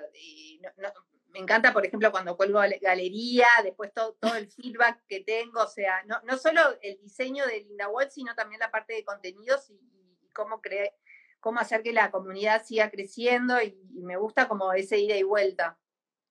me 1.35 1.41
encanta, 1.41 1.73
por 1.73 1.85
ejemplo, 1.85 2.11
cuando 2.11 2.37
cuelgo 2.37 2.61
galería, 2.81 3.47
después 3.61 3.93
todo, 3.93 4.13
todo 4.21 4.35
el 4.35 4.47
feedback 4.47 5.03
que 5.05 5.19
tengo, 5.19 5.61
o 5.61 5.67
sea, 5.67 6.01
no, 6.05 6.21
no 6.23 6.37
solo 6.37 6.61
el 6.81 6.97
diseño 7.01 7.45
de 7.45 7.59
Linda 7.59 7.89
Wall, 7.89 8.09
sino 8.09 8.33
también 8.35 8.61
la 8.61 8.71
parte 8.71 8.93
de 8.93 9.03
contenidos 9.03 9.69
y, 9.69 9.77
cómo, 10.33 10.61
cómo 11.41 11.59
hacer 11.59 11.83
que 11.83 11.91
la 11.91 12.09
comunidad 12.09 12.63
siga 12.63 12.89
creciendo 12.89 13.61
y, 13.61 13.77
me 13.95 14.15
gusta 14.15 14.47
como 14.47 14.71
ese 14.71 14.97
ida 14.97 15.17
y 15.17 15.23
vuelta. 15.23 15.77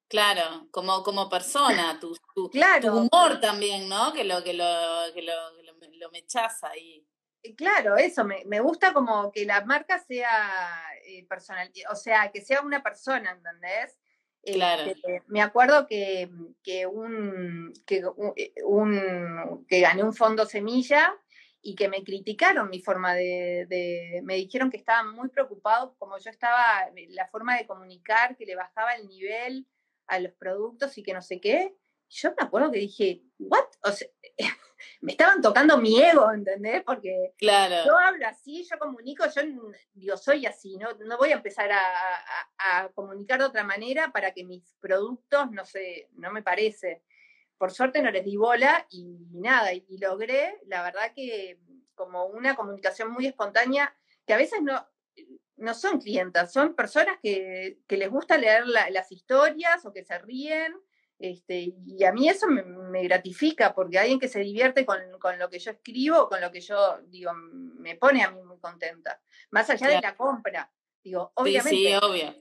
Claro, 0.08 0.68
como, 0.70 1.02
como 1.02 1.28
persona, 1.28 1.98
tu, 2.00 2.16
tu, 2.34 2.50
humor 2.90 3.40
también, 3.40 3.88
¿no? 3.88 4.12
Que 4.14 4.24
lo, 4.24 4.42
que 4.42 4.54
lo, 4.54 4.64
que 5.12 5.20
lo, 5.20 5.34
lo, 5.98 6.10
mechaza 6.10 6.68
ahí. 6.68 7.06
Claro, 7.56 7.96
eso, 7.96 8.24
me, 8.24 8.42
me, 8.46 8.60
gusta 8.60 8.94
como 8.94 9.30
que 9.32 9.44
la 9.44 9.64
marca 9.66 9.98
sea 9.98 10.82
eh, 11.06 11.26
personal, 11.28 11.70
o 11.90 11.94
sea, 11.94 12.30
que 12.32 12.40
sea 12.40 12.62
una 12.62 12.82
persona, 12.82 13.32
¿entendés? 13.32 13.98
Claro. 14.44 14.82
Este, 14.82 15.22
me 15.26 15.40
acuerdo 15.40 15.86
que, 15.86 16.30
que, 16.62 16.86
un, 16.86 17.72
que, 17.86 18.04
eh, 18.36 18.52
un, 18.64 19.64
que 19.68 19.80
gané 19.80 20.02
un 20.02 20.14
fondo 20.14 20.44
semilla 20.44 21.14
y 21.62 21.74
que 21.74 21.88
me 21.88 22.04
criticaron 22.04 22.68
mi 22.68 22.80
forma 22.80 23.14
de, 23.14 23.66
de, 23.68 24.20
me 24.22 24.34
dijeron 24.36 24.70
que 24.70 24.76
estaban 24.76 25.14
muy 25.14 25.30
preocupados 25.30 25.94
como 25.98 26.18
yo 26.18 26.30
estaba, 26.30 26.90
la 27.08 27.26
forma 27.28 27.56
de 27.56 27.66
comunicar, 27.66 28.36
que 28.36 28.44
le 28.44 28.54
bajaba 28.54 28.94
el 28.94 29.08
nivel 29.08 29.66
a 30.06 30.18
los 30.20 30.32
productos 30.32 30.98
y 30.98 31.02
que 31.02 31.14
no 31.14 31.22
sé 31.22 31.40
qué. 31.40 31.74
Yo 32.10 32.30
me 32.38 32.44
acuerdo 32.44 32.70
que 32.70 32.78
dije, 32.80 33.22
¿what? 33.38 33.64
O 33.82 33.90
sea, 33.92 34.08
me 35.00 35.12
estaban 35.12 35.42
tocando 35.42 35.78
mi 35.78 36.00
ego, 36.00 36.32
¿entendés? 36.32 36.82
Porque 36.82 37.34
claro. 37.36 37.84
yo 37.84 37.96
hablo 37.98 38.26
así, 38.26 38.66
yo 38.70 38.78
comunico, 38.78 39.24
yo 39.34 39.42
digo, 39.92 40.16
soy 40.16 40.46
así, 40.46 40.76
no, 40.76 40.92
no 41.04 41.18
voy 41.18 41.30
a 41.30 41.36
empezar 41.36 41.70
a, 41.72 42.90
comunicar 42.94 43.38
de 43.38 43.44
otra 43.44 43.62
manera 43.62 44.10
para 44.10 44.32
que 44.32 44.44
mis 44.44 44.74
productos, 44.80 45.50
no 45.50 45.64
sé, 45.64 46.08
no 46.14 46.32
me 46.32 46.42
parece. 46.42 47.02
Por 47.58 47.70
suerte 47.70 48.02
no 48.02 48.10
les 48.10 48.24
di 48.24 48.36
bola 48.36 48.86
y, 48.90 49.28
nada, 49.32 49.72
y, 49.72 49.98
logré, 49.98 50.60
la 50.66 50.82
verdad 50.82 51.12
que 51.14 51.60
como 51.94 52.26
una 52.26 52.56
comunicación 52.56 53.10
muy 53.12 53.26
espontánea, 53.26 53.94
que 54.26 54.34
a 54.34 54.38
veces 54.38 54.60
no, 54.62 54.86
no 55.56 55.74
son 55.74 56.00
clientas, 56.00 56.52
son 56.52 56.74
personas 56.74 57.18
que, 57.22 57.78
les 57.88 58.10
gusta 58.10 58.36
leer 58.36 58.66
las 58.66 59.12
historias 59.12 59.84
o 59.84 59.92
que 59.92 60.04
se 60.04 60.18
ríen 60.18 60.74
este, 61.18 61.74
y 61.86 62.04
a 62.04 62.12
mí 62.12 62.28
eso 62.28 62.46
me, 62.48 63.02
gratifica, 63.04 63.74
porque 63.74 63.98
alguien 63.98 64.18
que 64.18 64.28
se 64.28 64.40
divierte 64.40 64.84
con, 64.84 64.98
lo 65.38 65.48
que 65.48 65.58
yo 65.58 65.70
escribo, 65.70 66.28
con 66.28 66.40
lo 66.40 66.50
que 66.50 66.60
yo 66.60 66.98
digo, 67.06 67.32
me 67.34 67.96
pone 67.96 68.22
a 68.22 68.30
mí 68.30 68.42
muy 68.42 68.58
contenta. 68.58 69.20
Más 69.50 69.68
allá 69.70 69.88
de 69.88 70.00
la 70.00 70.16
compra. 70.16 70.70
Digo, 71.02 71.32
obviamente, 71.34 71.98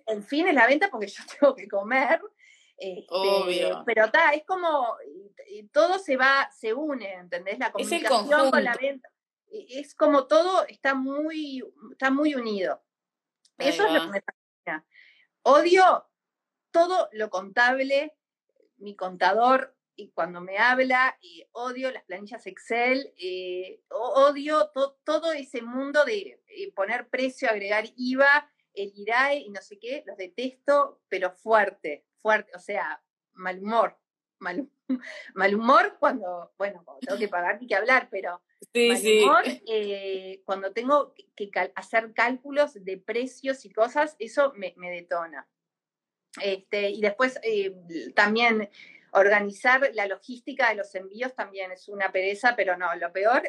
el 0.07 0.23
fin 0.23 0.47
es 0.47 0.55
la 0.55 0.67
venta 0.67 0.89
porque 0.89 1.07
yo 1.07 1.23
tengo 1.39 1.55
que 1.55 1.67
comer. 1.67 2.21
Este, 2.77 3.05
obvio. 3.09 3.83
Pero 3.85 4.05
está, 4.05 4.33
es 4.33 4.43
como 4.45 4.97
todo 5.71 5.99
se 5.99 6.17
va, 6.17 6.49
se 6.51 6.73
une, 6.73 7.13
¿entendés? 7.13 7.59
La 7.59 7.71
comunicación 7.71 8.51
con 8.51 8.63
la 8.63 8.75
venta. 8.75 9.09
Es 9.49 9.93
como 9.93 10.25
todo 10.25 10.65
está 10.67 10.95
muy, 10.95 11.63
está 11.91 12.09
muy 12.09 12.33
unido. 12.35 12.83
Eso 13.57 13.85
es 13.85 13.93
lo 13.93 14.01
que 14.01 14.07
me 14.07 14.21
fascina. 14.21 14.85
Odio 15.43 16.07
todo 16.71 17.09
lo 17.11 17.29
contable, 17.29 18.13
mi 18.83 18.95
contador 18.95 19.75
y 19.95 20.09
cuando 20.11 20.41
me 20.41 20.57
habla, 20.57 21.17
eh, 21.21 21.47
odio 21.51 21.91
las 21.91 22.03
planillas 22.03 22.45
Excel, 22.47 23.13
eh, 23.17 23.81
odio 23.89 24.71
todo 25.03 25.31
ese 25.33 25.61
mundo 25.61 26.03
de 26.05 26.41
eh, 26.47 26.71
poner 26.73 27.09
precio, 27.09 27.49
agregar 27.49 27.85
IVA, 27.95 28.51
el 28.73 28.91
IRAE 28.95 29.37
y 29.39 29.49
no 29.49 29.61
sé 29.61 29.77
qué, 29.77 30.03
los 30.07 30.17
detesto, 30.17 31.01
pero 31.09 31.31
fuerte, 31.31 32.05
fuerte, 32.21 32.51
o 32.55 32.59
sea, 32.59 33.03
mal 33.33 33.59
humor, 33.59 33.99
mal, 34.39 34.67
mal 35.35 35.55
humor 35.55 35.97
cuando, 35.99 36.53
bueno, 36.57 36.81
cuando 36.83 36.99
tengo 37.01 37.19
que 37.19 37.27
pagar 37.27 37.61
ni 37.61 37.67
que 37.67 37.75
hablar, 37.75 38.07
pero 38.09 38.41
sí, 38.73 38.89
mal 38.89 39.23
humor 39.23 39.43
cuando 40.45 40.73
tengo 40.73 41.13
que, 41.35 41.51
hacer 41.75 42.13
cálculos 42.13 42.73
de 42.83 42.97
precios 42.97 43.63
y 43.65 43.71
cosas, 43.71 44.15
eso 44.17 44.53
me 44.55 44.73
detona. 44.89 45.47
Este, 46.41 46.89
y 46.89 47.01
después 47.01 47.39
eh, 47.43 47.75
también 48.15 48.69
organizar 49.11 49.91
la 49.93 50.07
logística 50.07 50.69
de 50.69 50.75
los 50.75 50.93
envíos 50.95 51.35
también 51.35 51.71
es 51.71 51.87
una 51.87 52.11
pereza, 52.11 52.55
pero 52.55 52.77
no, 52.77 52.95
lo 52.95 53.11
peor 53.11 53.43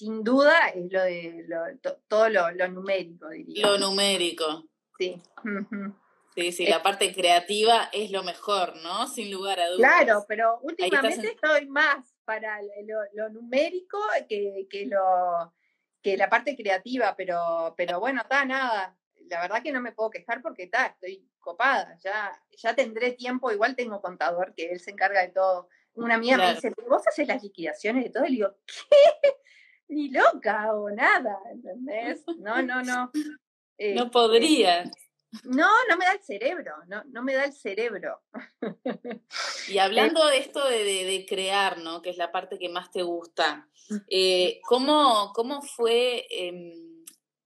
sin 0.00 0.24
duda 0.24 0.68
es 0.68 0.90
lo 0.90 1.02
de 1.02 1.78
todo 2.08 2.30
lo, 2.30 2.50
numérico, 2.68 3.28
diría. 3.28 3.66
Lo 3.66 3.76
numérico. 3.76 4.64
Sí. 4.98 5.20
Sí, 6.34 6.52
sí, 6.52 6.66
la 6.66 6.82
parte 6.82 7.12
creativa 7.12 7.90
es 7.92 8.10
lo 8.10 8.22
mejor, 8.22 8.76
¿no? 8.76 9.06
Sin 9.08 9.30
lugar 9.30 9.60
a 9.60 9.68
dudas. 9.68 9.78
Claro, 9.78 10.24
pero 10.26 10.58
últimamente 10.62 11.32
estoy 11.32 11.66
más 11.66 12.14
para 12.24 12.60
lo, 13.12 13.28
numérico 13.28 13.98
que, 14.26 14.66
que, 14.70 14.86
lo, 14.86 15.52
que 16.00 16.16
la 16.16 16.30
parte 16.30 16.56
creativa, 16.56 17.14
pero, 17.14 17.74
pero 17.76 18.00
bueno, 18.00 18.22
está 18.22 18.46
nada. 18.46 18.96
La 19.28 19.42
verdad 19.42 19.62
que 19.62 19.72
no 19.72 19.82
me 19.82 19.92
puedo 19.92 20.08
quejar 20.08 20.40
porque 20.40 20.62
está, 20.62 20.86
estoy 20.86 21.28
copada, 21.40 21.98
ya, 22.02 22.30
ya 22.56 22.74
tendré 22.74 23.12
tiempo, 23.12 23.50
igual 23.50 23.74
tengo 23.74 24.00
contador 24.00 24.54
que 24.54 24.70
él 24.70 24.80
se 24.80 24.92
encarga 24.92 25.22
de 25.22 25.28
todo. 25.28 25.68
Una 25.94 26.14
amiga 26.14 26.36
me 26.36 26.54
dice, 26.54 26.72
vos 26.88 27.06
haces 27.06 27.26
las 27.26 27.42
liquidaciones 27.42 28.04
de 28.04 28.10
todo, 28.10 28.24
y 28.24 28.30
le 28.30 28.36
digo, 28.36 28.54
¿qué? 28.66 29.32
Ni 29.88 30.08
loca 30.10 30.72
o 30.74 30.90
nada, 30.90 31.38
¿entendés? 31.50 32.24
No, 32.38 32.62
no, 32.62 32.82
no. 32.82 33.10
no 33.14 33.40
este, 33.76 34.06
podría. 34.06 34.84
No, 35.44 35.68
no 35.88 35.96
me 35.96 36.04
da 36.04 36.12
el 36.12 36.22
cerebro, 36.22 36.74
no, 36.88 37.04
no 37.04 37.22
me 37.22 37.34
da 37.34 37.44
el 37.44 37.52
cerebro. 37.52 38.20
Y 39.68 39.78
hablando 39.78 40.26
de 40.26 40.38
esto 40.38 40.66
de, 40.68 41.24
crear, 41.28 41.78
¿no? 41.78 42.02
Que 42.02 42.10
es 42.10 42.16
la 42.16 42.32
parte 42.32 42.58
que 42.58 42.68
más 42.68 42.90
te 42.90 43.02
gusta, 43.02 43.68
eh, 44.08 44.60
¿cómo, 44.64 45.32
¿cómo 45.34 45.62
fue 45.62 46.26
em, 46.30 46.89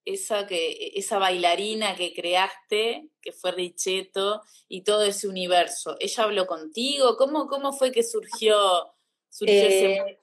esa, 0.05 0.47
que, 0.47 0.93
esa 0.95 1.19
bailarina 1.19 1.95
que 1.97 2.13
creaste, 2.13 3.09
que 3.21 3.33
fue 3.33 3.53
Richetto, 3.53 4.43
y 4.69 4.83
todo 4.83 5.03
ese 5.05 5.29
universo. 5.29 5.97
¿Ella 6.01 6.25
habló 6.25 6.47
contigo? 6.47 7.17
¿Cómo, 7.17 7.47
cómo 7.47 7.73
fue 7.73 7.93
que 7.93 8.03
surgió, 8.03 8.95
surgió 9.29 9.55
ese 9.55 9.93
eh, 9.95 10.19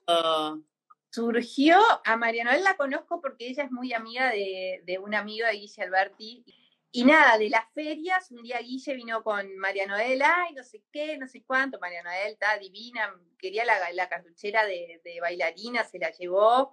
Surgió, 1.10 1.78
a 2.04 2.16
María 2.16 2.44
Noel 2.44 2.64
la 2.64 2.76
conozco 2.76 3.20
porque 3.20 3.46
ella 3.48 3.64
es 3.64 3.70
muy 3.70 3.92
amiga 3.92 4.30
de, 4.30 4.80
de 4.86 4.98
un 4.98 5.14
amigo 5.14 5.46
de 5.46 5.52
Guille 5.52 5.82
Alberti. 5.82 6.44
Y 6.90 7.04
nada, 7.04 7.36
de 7.36 7.50
las 7.50 7.70
ferias, 7.74 8.30
un 8.30 8.42
día 8.42 8.58
Guille 8.60 8.94
vino 8.94 9.22
con 9.22 9.56
María 9.58 9.86
Noel, 9.86 10.22
ay, 10.22 10.54
no 10.54 10.62
sé 10.62 10.82
qué, 10.90 11.18
no 11.18 11.26
sé 11.26 11.42
cuánto, 11.42 11.78
María 11.78 12.02
Noel 12.02 12.32
está 12.32 12.56
divina, 12.58 13.14
quería 13.38 13.64
la, 13.64 13.92
la 13.92 14.08
cartuchera 14.08 14.64
de, 14.64 15.00
de 15.04 15.20
bailarina, 15.20 15.84
se 15.84 15.98
la 15.98 16.10
llevó. 16.10 16.72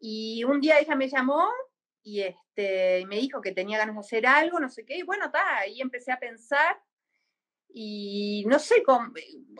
Y 0.00 0.44
un 0.44 0.60
día 0.60 0.78
ella 0.78 0.94
me 0.94 1.08
llamó 1.08 1.48
y 2.02 2.22
este, 2.22 3.04
me 3.06 3.16
dijo 3.16 3.40
que 3.40 3.52
tenía 3.52 3.78
ganas 3.78 3.94
de 3.94 4.00
hacer 4.00 4.26
algo, 4.26 4.60
no 4.60 4.68
sé 4.68 4.84
qué, 4.84 4.96
y 4.98 5.02
bueno, 5.02 5.26
está, 5.26 5.58
ahí 5.58 5.80
empecé 5.80 6.12
a 6.12 6.18
pensar 6.18 6.76
y 7.70 8.44
no 8.46 8.58
sé, 8.58 8.82
cómo, 8.82 9.12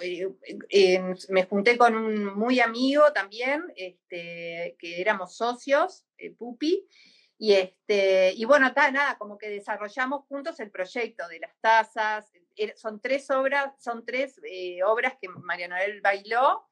eh, 0.03 0.29
eh, 0.71 1.15
me 1.29 1.45
junté 1.45 1.77
con 1.77 1.95
un 1.95 2.25
muy 2.39 2.61
amigo 2.61 3.13
también, 3.13 3.65
este, 3.77 4.77
que 4.79 5.01
éramos 5.01 5.37
socios, 5.37 6.07
eh, 6.17 6.31
Pupi, 6.31 6.89
y, 7.37 7.53
este, 7.53 8.33
y 8.35 8.45
bueno, 8.45 8.69
está, 8.69 8.91
nada, 8.91 9.17
como 9.19 9.39
que 9.39 9.51
desarrollamos 9.51 10.25
juntos 10.27 10.59
el 10.61 10.71
proyecto 10.71 11.29
de 11.29 11.41
las 11.41 11.55
tazas, 11.61 12.33
son 12.75 13.01
tres 13.01 13.31
obras, 13.31 13.73
son 13.81 14.05
tres 14.05 14.41
obras 14.85 15.15
que 15.21 15.29
María 15.29 15.69
Noel 15.69 16.01
bailó, 16.01 16.67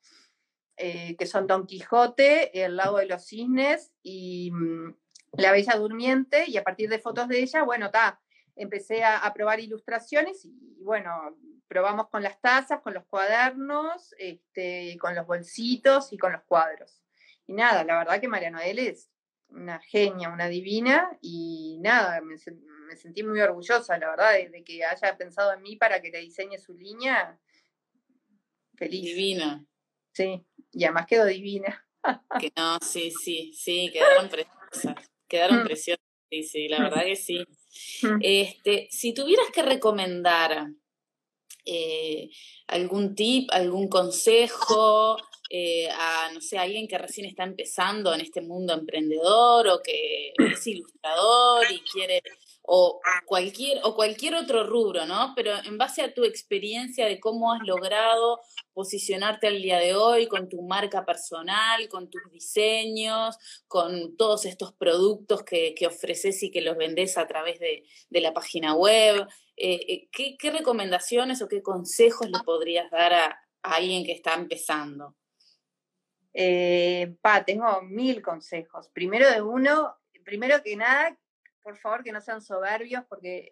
que 0.77 1.27
son 1.27 1.47
Don 1.47 1.65
Quijote, 1.65 2.65
El 2.65 2.77
lago 2.77 2.99
de 2.99 3.07
los 3.07 3.25
cisnes 3.25 3.93
y 4.03 4.51
mm, 4.51 4.97
la 5.33 5.53
Bella 5.53 5.77
Durmiente 5.77 6.45
y 6.47 6.57
a 6.57 6.63
partir 6.63 6.89
de 6.89 6.99
fotos 6.99 7.29
de 7.29 7.41
ella, 7.41 7.63
bueno, 7.63 7.91
ta, 7.91 8.21
empecé 8.57 9.05
a, 9.05 9.33
probar 9.35 9.61
ilustraciones 9.61 10.45
y, 10.45 10.83
bueno, 10.83 11.37
probamos 11.69 12.09
con 12.09 12.23
las 12.23 12.41
tazas, 12.41 12.81
con 12.81 12.95
los 12.95 13.05
cuadernos, 13.07 14.15
este, 14.19 14.97
con 14.99 15.15
los 15.15 15.27
bolsitos 15.27 16.13
y 16.13 16.19
con 16.19 16.33
los 16.33 16.43
cuadros. 16.45 17.03
Y 17.47 17.53
nada, 17.53 17.85
la 17.85 17.99
verdad 17.99 18.21
que 18.21 18.29
María 18.29 18.51
Noel 18.51 18.79
es 18.79 19.11
una 19.49 19.79
genia, 19.81 20.31
una 20.31 20.49
divina 20.49 21.17
y 21.21 21.79
nada, 21.81 22.21
me, 22.21 22.37
sentí 22.97 23.23
muy 23.23 23.41
orgullosa, 23.41 23.99
la 23.99 24.11
verdad, 24.11 24.33
de, 24.33 24.65
que 24.65 24.85
haya 24.85 25.17
pensado 25.17 25.53
en 25.53 25.63
mí 25.63 25.77
para 25.77 26.01
que 26.01 26.11
le 26.11 26.21
diseñe 26.21 26.59
su 26.59 26.73
línea. 26.73 27.39
Feliz. 28.77 29.05
Divina. 29.05 29.65
Sí, 30.13 30.47
y 30.73 30.85
además 30.85 31.07
quedó 31.07 31.27
divina. 31.27 31.87
que 32.41 32.53
no, 32.57 32.79
sí, 32.81 33.11
sí, 33.11 33.53
sí, 33.53 33.91
quedaron 33.93 34.29
preciosas. 34.29 35.16
Quedaron 35.29 35.63
mm. 35.63 35.65
preciosas, 35.65 36.05
sí, 36.31 36.43
sí, 36.43 36.69
la 36.69 36.79
mm. 36.79 36.83
verdad 36.83 37.05
que 37.05 37.17
sí. 37.17 37.39
Mm. 38.03 38.19
Este, 38.23 38.89
si 38.91 39.13
tuvieras 39.13 39.47
que 39.53 39.63
recomendar 39.63 40.69
eh, 41.65 42.31
algún 42.69 43.15
tip, 43.15 43.49
algún 43.53 43.89
consejo 43.89 45.17
eh, 45.51 45.89
a, 45.91 46.31
no 46.33 46.41
sé, 46.41 46.59
alguien 46.59 46.89
que 46.89 46.99
recién 46.99 47.27
está 47.27 47.45
empezando 47.45 48.13
en 48.15 48.21
este 48.21 48.41
mundo 48.41 48.73
emprendedor 48.73 49.69
o 49.69 49.83
que 49.83 50.33
es 50.39 50.67
ilustrador 50.67 51.67
y 51.71 51.81
quiere, 51.81 52.23
o 52.69 53.01
cualquier, 53.27 53.79
o 53.85 53.95
cualquier 53.95 54.35
otro 54.35 54.67
rubro, 54.67 55.07
¿no? 55.07 55.33
Pero 55.37 55.53
en 55.65 55.79
base 55.79 56.03
a 56.03 56.13
tu 56.13 56.25
experiencia 56.25 57.07
de 57.07 57.21
cómo 57.21 57.53
has 57.53 57.61
logrado 57.65 58.41
posicionarte 58.73 59.47
al 59.47 59.63
día 59.63 59.79
de 59.79 59.95
hoy 59.95 60.27
con 60.27 60.49
tu 60.49 60.63
marca 60.63 61.05
personal, 61.05 61.89
con 61.89 62.11
tus 62.11 62.23
diseños, 62.31 63.39
con 63.69 64.17
todos 64.17 64.45
estos 64.47 64.73
productos 64.73 65.45
que, 65.45 65.75
ofreces 65.87 66.43
y 66.43 66.51
que 66.51 66.61
los 66.61 66.77
vendes 66.77 67.17
a 67.19 67.27
través 67.27 67.61
de, 67.61 67.85
la 68.11 68.35
página 68.35 68.75
web. 68.75 69.27
Eh, 69.57 70.09
eh, 70.13 70.37
¿qué, 70.39 70.51
recomendaciones 70.51 71.41
o 71.43 71.49
qué 71.49 71.63
consejos 71.63 72.29
le 72.29 72.39
podrías 72.45 72.91
dar 72.91 73.13
a, 73.13 73.41
alguien 73.63 74.05
que 74.05 74.13
está 74.13 74.35
empezando? 74.35 75.15
Eh, 76.35 77.15
pa, 77.23 77.45
tengo 77.45 77.81
mil 77.83 78.21
consejos. 78.23 78.89
Primero 78.89 79.31
de 79.31 79.41
uno, 79.41 79.97
primero 80.25 80.63
que 80.63 80.77
nada, 80.77 81.17
por 81.67 81.77
favor 81.79 82.05
que 82.05 82.13
no 82.13 82.21
sean 82.21 82.41
soberbios, 82.41 83.05
porque 83.09 83.51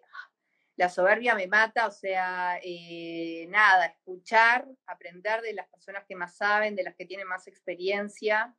la 0.77 0.87
soberbia 0.87 1.35
me 1.35 1.47
mata, 1.47 1.85
o 1.85 1.91
sea, 1.91 2.57
eh, 2.63 3.45
nada, 3.49 3.87
escuchar, 3.87 4.65
aprender 4.85 5.41
de 5.41 5.51
las 5.51 5.67
personas 5.67 6.05
que 6.07 6.15
más 6.15 6.37
saben, 6.37 6.77
de 6.77 6.83
las 6.83 6.95
que 6.95 7.05
tienen 7.05 7.27
más 7.27 7.45
experiencia, 7.45 8.55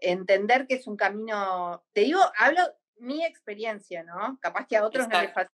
entender 0.00 0.66
que 0.66 0.74
es 0.74 0.88
un 0.88 0.96
camino, 0.96 1.84
te 1.92 2.00
digo, 2.00 2.20
hablo 2.36 2.62
mi 2.96 3.24
experiencia, 3.24 4.02
¿no? 4.02 4.40
Capaz 4.42 4.66
que 4.66 4.76
a 4.76 4.84
otros 4.84 5.06
no 5.08 5.20
les 5.22 5.30
pasa. 5.30 5.52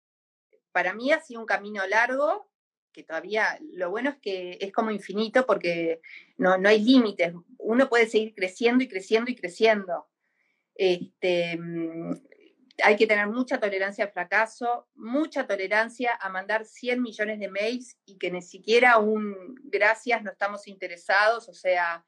Para 0.72 0.94
mí 0.94 1.12
ha 1.12 1.20
sido 1.20 1.42
un 1.42 1.46
camino 1.46 1.86
largo, 1.86 2.50
que 2.94 3.04
todavía, 3.04 3.60
lo 3.74 3.90
bueno 3.90 4.12
es 4.12 4.18
que 4.20 4.58
es 4.62 4.72
como 4.72 4.92
infinito 4.92 5.46
porque 5.46 6.00
no, 6.38 6.58
no 6.58 6.70
hay 6.70 6.82
límites, 6.82 7.34
uno 7.58 7.90
puede 7.90 8.08
seguir 8.08 8.34
creciendo 8.34 8.82
y 8.82 8.88
creciendo 8.88 9.30
y 9.30 9.36
creciendo. 9.36 10.08
Este, 10.76 11.58
mm, 11.58 12.14
hay 12.82 12.96
que 12.96 13.06
tener 13.06 13.28
mucha 13.28 13.60
tolerancia 13.60 14.06
al 14.06 14.12
fracaso, 14.12 14.88
mucha 14.96 15.46
tolerancia 15.46 16.16
a 16.20 16.30
mandar 16.30 16.66
100 16.66 17.02
millones 17.02 17.40
de 17.40 17.50
mails 17.50 17.98
y 18.06 18.18
que 18.18 18.32
ni 18.32 18.42
siquiera 18.42 18.98
un 18.98 19.56
gracias 19.64 20.24
no 20.24 20.32
estamos 20.32 20.68
interesados, 20.68 21.50
o 21.50 21.54
sea, 21.54 22.04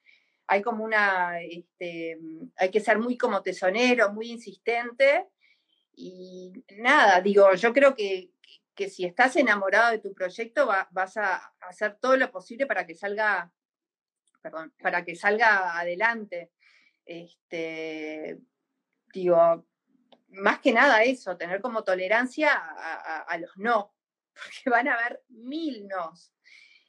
hay 0.47 0.62
como 0.62 0.84
una, 0.84 1.41
este, 1.41 2.17
hay 2.58 2.71
que 2.71 2.80
ser 2.80 2.97
muy 2.97 3.17
como 3.17 3.41
tesonero, 3.41 4.12
muy 4.12 4.32
insistente 4.32 5.28
y 5.93 6.51
nada, 6.78 7.21
digo, 7.21 7.54
yo 7.54 7.73
creo 7.73 7.95
que, 7.95 8.32
que 8.73 8.89
si 8.89 9.06
estás 9.06 9.36
enamorado 9.36 9.91
de 9.91 9.99
tu 9.99 10.13
proyecto 10.13 10.67
vas 10.91 11.17
a 11.17 11.54
hacer 11.62 11.97
todo 11.99 12.17
lo 12.17 12.32
posible 12.32 12.65
para 12.65 12.86
que 12.86 12.95
salga, 12.95 13.51
perdón, 14.41 14.73
para 14.82 15.06
que 15.06 15.15
salga 15.15 15.80
adelante. 15.80 16.51
Este, 17.06 18.39
digo, 19.13 19.65
más 20.36 20.60
que 20.60 20.71
nada 20.71 21.04
eso, 21.04 21.38
tener 21.38 21.62
como 21.62 21.84
tolerancia 21.84 22.52
a, 22.54 23.38
los 23.38 23.52
no, 23.58 23.93
porque 24.34 24.69
van 24.69 24.88
a 24.88 24.95
haber 24.95 25.24
mil 25.30 25.88
nos. 25.88 26.34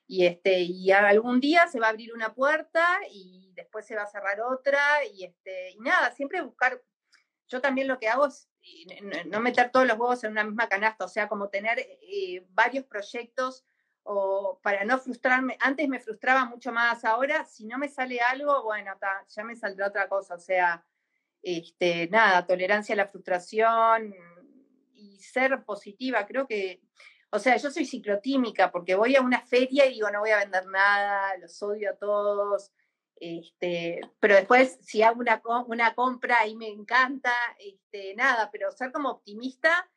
Y, 0.09 0.25
este, 0.25 0.61
y 0.61 0.93
algún 0.93 1.41
día 1.41 1.67
se 1.67 1.81
va 1.81 1.89
a 1.89 1.91
abrir 1.91 2.15
una 2.15 2.33
puerta 2.33 3.01
y 3.11 3.53
después 3.55 3.87
se 3.87 3.97
va 3.97 4.03
a 4.03 4.07
cerrar 4.07 4.41
otra 4.41 5.05
y, 5.13 5.25
este, 5.25 5.71
y 5.73 5.81
nada, 5.81 6.13
siempre 6.13 6.43
buscar, 6.43 6.81
yo 7.49 7.61
también 7.61 7.89
lo 7.89 7.99
que 7.99 8.09
hago 8.09 8.27
es 8.27 8.49
no 9.27 9.41
meter 9.41 9.71
todos 9.71 9.87
los 9.87 9.99
huevos 9.99 10.23
en 10.25 10.33
una 10.33 10.45
misma 10.45 10.69
canasta, 10.69 11.05
o 11.05 11.09
sea, 11.09 11.29
como 11.29 11.49
tener 11.49 11.79
eh, 11.79 12.47
varios 12.51 12.85
proyectos 12.85 13.65
o 14.03 14.61
para 14.63 14.85
no 14.85 14.99
frustrarme, 14.99 15.57
antes 15.61 15.89
me 15.89 15.99
frustraba 15.99 16.45
mucho 16.45 16.71
más, 16.71 17.05
ahora 17.05 17.45
si 17.45 17.67
no 17.67 17.77
me 17.77 17.89
sale 17.89 18.21
algo, 18.21 18.63
bueno, 18.63 18.93
ya 19.29 19.45
me 19.45 19.57
saldrá 19.57 19.89
otra 19.89 20.09
cosa, 20.09 20.35
o 20.35 20.39
sea, 20.39 20.85
este, 21.49 22.09
nada, 22.09 22.45
tolerancia 22.45 22.93
a 22.95 22.97
la 22.97 23.07
frustración 23.07 24.13
y 24.95 25.21
ser 25.21 25.63
positiva. 25.65 26.27
Creo 26.27 26.45
que, 26.45 26.83
o 27.31 27.39
sea, 27.39 27.57
yo 27.57 27.71
soy 27.71 27.85
ciclotímica 27.85 28.73
porque 28.73 28.97
voy 28.97 29.15
a 29.15 29.23
una 29.23 29.41
feria 29.43 29.87
y 29.87 29.95
digo, 29.95 30.11
no 30.11 30.19
voy 30.19 30.31
a 30.31 30.39
vender 30.39 30.67
nada, 30.67 31.37
los 31.39 31.63
odio 31.63 31.91
a 31.91 31.97
todos. 31.97 32.73
Este, 33.15 34.01
pero 34.19 34.35
después, 34.35 34.81
si 34.83 35.03
hago 35.03 35.21
una, 35.21 35.41
una 35.69 35.95
compra 35.95 36.45
y 36.49 36.57
me 36.57 36.69
encanta, 36.69 37.33
este, 37.61 38.17
nada, 38.17 38.51
pero 38.51 38.73
ser 38.73 38.91
como 38.91 39.11
optimista, 39.11 39.89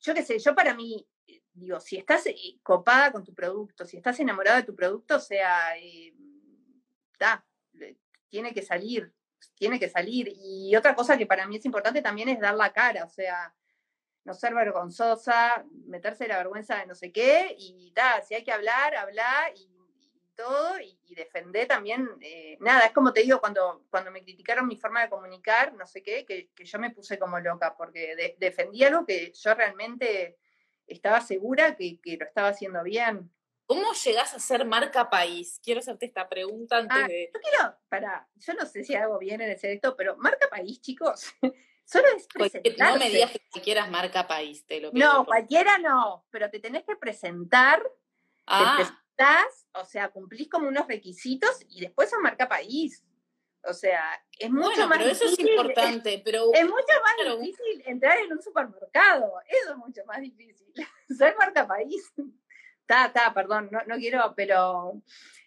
yo 0.00 0.12
qué 0.12 0.22
sé, 0.22 0.38
yo 0.38 0.54
para 0.54 0.74
mí, 0.74 1.08
digo, 1.54 1.80
si 1.80 1.96
estás 1.96 2.26
eh, 2.26 2.36
copada 2.62 3.12
con 3.12 3.24
tu 3.24 3.34
producto, 3.34 3.86
si 3.86 3.96
estás 3.96 4.20
enamorado 4.20 4.58
de 4.58 4.64
tu 4.64 4.76
producto, 4.76 5.16
o 5.16 5.20
sea, 5.20 5.74
eh, 5.78 6.14
tiene 8.28 8.52
que 8.52 8.60
salir, 8.60 9.10
tiene 9.56 9.78
que 9.78 9.88
salir. 9.88 10.32
Y 10.40 10.74
otra 10.76 10.94
cosa 10.94 11.16
que 11.16 11.26
para 11.26 11.46
mí 11.46 11.56
es 11.56 11.64
importante 11.64 12.02
también 12.02 12.28
es 12.28 12.40
dar 12.40 12.54
la 12.54 12.72
cara, 12.72 13.04
o 13.04 13.08
sea, 13.08 13.54
no 14.24 14.34
ser 14.34 14.54
vergonzosa, 14.54 15.64
meterse 15.86 16.28
la 16.28 16.38
vergüenza 16.38 16.76
de 16.76 16.86
no 16.86 16.94
sé 16.94 17.12
qué, 17.12 17.54
y 17.58 17.92
tal, 17.92 18.22
si 18.22 18.34
hay 18.34 18.44
que 18.44 18.52
hablar, 18.52 18.94
hablar 18.94 19.52
y, 19.56 19.68
todo, 20.38 20.78
y, 20.80 21.14
defender 21.16 21.66
también, 21.66 22.08
eh, 22.20 22.56
nada, 22.60 22.86
es 22.86 22.92
como 22.92 23.12
te 23.12 23.22
digo, 23.22 23.40
cuando, 23.40 23.84
cuando 23.90 24.12
me 24.12 24.22
criticaron 24.22 24.68
mi 24.68 24.76
forma 24.76 25.02
de 25.02 25.10
comunicar, 25.10 25.74
no 25.74 25.84
sé 25.84 26.00
qué, 26.00 26.24
que, 26.24 26.48
yo 26.64 26.78
me 26.78 26.92
puse 26.92 27.18
como 27.18 27.40
loca, 27.40 27.74
porque 27.76 28.36
defendí 28.38 28.84
algo 28.84 29.04
que 29.04 29.32
yo 29.32 29.54
realmente 29.54 30.38
estaba 30.86 31.20
segura 31.20 31.74
que, 31.74 32.00
que 32.00 32.16
lo 32.16 32.24
estaba 32.24 32.48
haciendo 32.48 32.84
bien. 32.84 33.32
¿Cómo 33.68 33.92
llegás 33.92 34.32
a 34.32 34.38
ser 34.38 34.64
marca 34.64 35.10
país? 35.10 35.60
Quiero 35.62 35.80
hacerte 35.80 36.06
esta 36.06 36.26
pregunta 36.26 36.78
antes 36.78 36.96
ah, 36.98 37.06
de. 37.06 37.30
Yo 37.34 37.38
quiero, 37.38 37.76
para, 37.90 38.26
yo 38.36 38.54
no 38.54 38.64
sé 38.64 38.82
si 38.82 38.94
hago 38.94 39.18
bien 39.18 39.42
en 39.42 39.50
ese 39.50 39.66
directo, 39.66 39.94
pero 39.94 40.16
marca 40.16 40.48
país, 40.48 40.80
chicos, 40.80 41.34
solo 41.84 42.06
es 42.16 42.26
presentarse. 42.28 42.94
No 42.94 42.96
me 42.98 43.10
digas 43.10 43.30
que 43.52 43.60
quieras 43.60 43.90
marca 43.90 44.26
país, 44.26 44.64
te 44.66 44.80
lo 44.80 44.90
No, 44.94 45.26
cualquiera 45.26 45.76
no, 45.76 46.24
pero 46.30 46.48
te 46.48 46.60
tenés 46.60 46.84
que 46.84 46.96
presentar, 46.96 47.82
ah. 48.46 48.78
te 48.78 48.84
presentás, 48.84 49.66
o 49.74 49.84
sea, 49.84 50.08
cumplís 50.08 50.48
como 50.48 50.66
unos 50.66 50.86
requisitos 50.86 51.60
y 51.68 51.82
después 51.82 52.10
a 52.14 52.20
marca 52.20 52.48
país. 52.48 53.04
O 53.64 53.74
sea, 53.74 54.02
es 54.38 54.50
mucho 54.50 54.68
bueno, 54.68 54.88
más 54.88 54.98
pero 54.98 55.10
eso 55.10 55.26
es 55.26 55.38
importante, 55.38 56.22
pero... 56.24 56.54
Es 56.54 56.64
mucho 56.64 56.94
más 57.04 57.38
difícil 57.38 57.82
entrar 57.84 58.16
en 58.18 58.32
un 58.32 58.40
supermercado, 58.40 59.30
eso 59.46 59.72
es 59.72 59.76
mucho 59.76 60.00
más 60.06 60.22
difícil, 60.22 60.72
ser 61.18 61.36
marca 61.36 61.66
país. 61.66 62.10
Está, 62.88 63.04
está, 63.04 63.34
perdón, 63.34 63.68
no, 63.70 63.80
no 63.86 63.96
quiero, 63.96 64.32
pero... 64.34 64.94
no, 64.94 65.02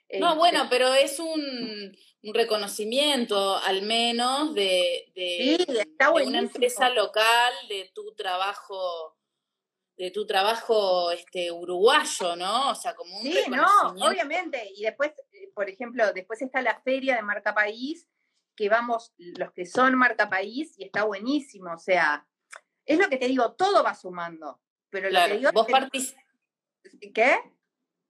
este 0.08 0.38
bueno, 0.38 0.68
pero 0.70 0.94
es 0.94 1.18
un, 1.18 1.98
reconocimiento 2.22 3.58
al 3.58 3.82
menos 3.82 4.54
de, 4.54 5.12
de, 5.16 5.66
una 6.24 6.38
empresa 6.38 6.90
local, 6.90 7.52
de 7.68 7.90
tu 7.96 8.14
trabajo 8.14 9.18
de 9.98 10.12
tu 10.12 10.26
trabajo 10.26 11.12
este 11.12 11.52
uruguayo, 11.52 12.36
¿no? 12.36 12.72
O 12.72 12.76
sea, 12.76 12.96
como 12.96 13.18
un 13.18 13.24
Sí, 13.24 13.44
no, 13.50 14.08
obviamente. 14.08 14.72
Y 14.76 14.84
después, 14.84 15.12
eh, 15.32 15.52
por 15.54 15.70
ejemplo, 15.70 16.12
después 16.14 16.42
está 16.42 16.62
la 16.62 16.80
feria 16.82 17.16
de 17.16 17.22
Marca 17.22 17.54
País, 17.54 18.08
que 18.56 18.70
vamos 18.70 19.14
los 19.18 19.52
que 19.52 19.66
son 19.66 19.96
Marca 19.96 20.30
País 20.30 20.74
y 20.78 20.86
está 20.86 21.04
buenísimo. 21.04 21.74
O 21.74 21.78
sea, 21.78 22.28
es 22.86 23.00
lo 23.00 23.10
que 23.10 23.18
te 23.18 23.28
digo, 23.28 23.54
todo 23.54 23.84
va 23.84 23.94
sumando. 23.94 24.60
Pero 24.92 25.10
lo 25.10 25.20
que 25.26 25.38
digo 25.38 25.52
vos 25.54 25.68
es 25.94 26.16
¿Qué? 27.14 27.38